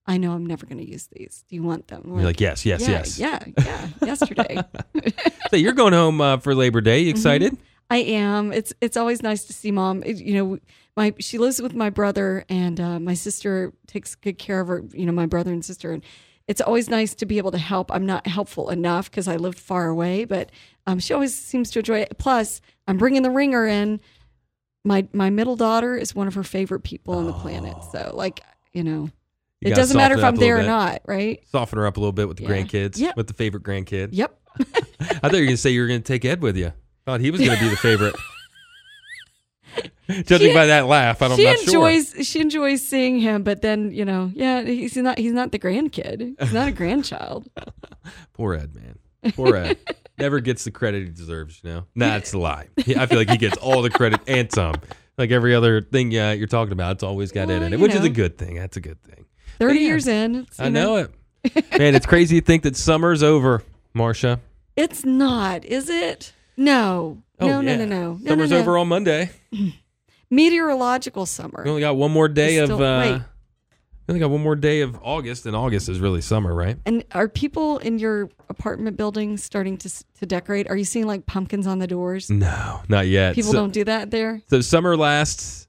[0.07, 1.45] "I know I'm never going to use these.
[1.49, 3.19] Do you want them?" I'm You're like, yes, yes, yeah, yes.
[3.19, 3.89] yeah, yeah.
[4.07, 4.59] Yesterday,
[5.51, 7.03] So you're going home uh, for Labor Day.
[7.03, 7.11] Mm-hmm.
[7.11, 7.57] Excited?
[7.91, 8.53] I am.
[8.53, 10.03] It's it's always nice to see mom.
[10.05, 10.59] It- you know,
[10.97, 14.83] my she lives with my brother, and uh, my sister takes good care of her.
[14.93, 16.03] You know, my brother and sister, and
[16.49, 17.91] it's always nice to be able to help.
[17.93, 20.51] I'm not helpful enough because I live far away, but
[20.87, 22.17] um, she always seems to enjoy it.
[22.19, 24.01] Plus, I'm bringing the ringer in.
[24.85, 27.75] My my middle daughter is one of her favorite people on the planet.
[27.91, 28.43] So, like,
[28.73, 29.11] you know,
[29.61, 30.67] You it gotta doesn't matter if it up I'm a there or bit.
[30.69, 31.43] not, right?
[31.51, 32.51] Soften her up a little bit with the Yeah.
[32.51, 32.99] grandkids.
[32.99, 33.17] Yep.
[33.17, 34.11] With the favorite grandkid.
[34.13, 34.39] Yep.
[34.61, 34.65] I
[35.29, 36.73] thought you were going to say you were going to take Ed with you.
[37.05, 38.15] Thought he was going to be the favorite.
[40.09, 41.89] Judging She- by that laugh, I don't, she I'm sure.
[41.89, 45.59] enjoys she enjoys seeing him, but then you know, yeah, he's not he's not the
[45.59, 46.41] grandkid.
[46.41, 47.49] He's not a grandchild.
[48.33, 48.99] Poor Ed, man.
[49.35, 49.79] Poor Ed.
[50.19, 51.85] Never gets the credit he deserves, you know?
[51.95, 52.69] Nah, it's a lie.
[52.79, 54.77] I feel like he gets all the credit and some.
[55.19, 57.81] Like every other thing uh, you're talking about, it's always got Ed Well, in it,
[57.81, 58.55] which is a good thing.
[58.57, 59.27] That's a good thing.
[59.59, 59.87] Thirty Yeah.
[59.89, 61.11] years in, I know it.
[61.79, 63.63] Man, it's crazy to think that summer's over,
[63.95, 64.41] Marsha.
[64.77, 66.33] It's not, is it?
[66.57, 67.77] No, Oh, no, yeah.
[67.77, 68.29] no, no, no, no.
[68.29, 68.63] Summer's no, no.
[68.63, 69.31] over on Monday.
[70.31, 71.63] Meteorological summer.
[71.65, 72.81] We only got one more day Still- of.
[72.81, 73.21] Uh,
[74.09, 76.77] we only got one more day of August, and August is really summer, right?
[76.87, 80.69] And are people in your apartment building starting to to decorate?
[80.71, 82.31] Are you seeing like pumpkins on the doors?
[82.31, 83.35] No, not yet.
[83.35, 84.43] People So- don't do that there.
[84.49, 85.66] So summer lasts.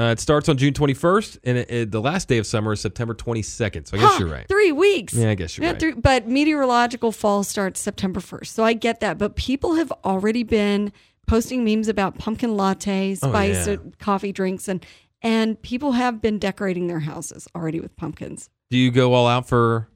[0.00, 2.80] Uh, it starts on June 21st, and it, it- the last day of summer is
[2.80, 3.86] September 22nd.
[3.86, 4.48] So I guess Huh, you're right.
[4.48, 5.12] Three weeks.
[5.12, 5.80] Yeah, I guess you're Yeah, right.
[5.80, 8.46] three- but meteorological fall starts September 1st.
[8.46, 9.18] So I get that.
[9.18, 10.90] But people have already been
[11.26, 13.74] posting memes about pumpkin latte, Oh, spice, yeah.
[13.74, 14.84] uh, coffee drinks, and
[15.22, 18.48] and people have been decorating their houses already with pumpkins.
[18.70, 19.86] Do you go all out for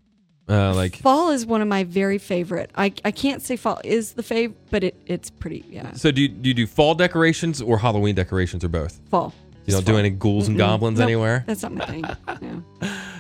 [0.51, 0.97] uh, like?
[0.97, 2.71] Fall is one of my very favorite.
[2.77, 5.93] I, I can't say fall is the fave, but it, it's pretty, yeah.
[5.93, 9.01] So do you, do you do fall decorations or Halloween decorations or both?
[9.09, 9.33] Fall.
[9.67, 10.59] You don't do any ghouls and Mm-mm.
[10.59, 11.45] goblins Nope, anywhere?
[11.47, 12.05] That's not my thing.
[12.41, 12.63] No.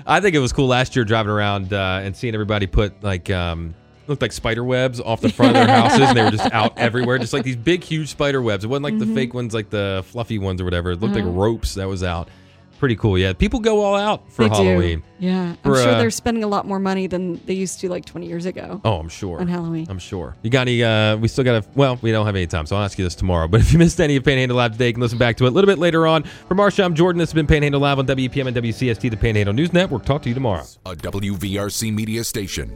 [0.07, 3.31] I think it was cool last year driving around uh, and seeing everybody put like
[3.31, 3.75] um,
[4.07, 6.79] looked like spider webs off the front of their houses, and they were just out
[6.79, 8.65] everywhere, just like these big, huge spider webs.
[8.65, 9.09] It wasn't like Mm-hmm.
[9.09, 10.91] the fake ones, like the fluffy ones or whatever.
[10.93, 12.29] It looked like ropes that was out.
[12.79, 13.17] Pretty cool.
[13.17, 14.63] Yeah, people go all out for They do.
[14.65, 15.03] Halloween.
[15.19, 15.55] Yeah.
[15.65, 18.27] I'm sure uh, they're spending a lot more money than they used to like 20
[18.27, 19.41] years ago Oh, I'm sure.
[19.41, 19.87] on Halloween.
[19.89, 20.37] I'm sure.
[20.43, 20.83] You got any?
[20.85, 21.69] Uh, we still got to.
[21.75, 23.49] Well, we don't have any time, so I'll ask you this tomorrow.
[23.55, 25.49] But if you missed any of Panhandle Live today, you can listen back to it
[25.49, 26.25] a little bit later on.
[26.25, 27.19] For Marsha, I'm Jordan.
[27.21, 30.05] This has been Panhandle Live on WEPM and WCST, the Panhandle News Network.
[30.05, 30.65] Talk to you tomorrow.
[30.85, 32.75] a WVRC media station.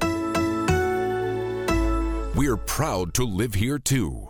[2.34, 4.27] We're proud to live here too.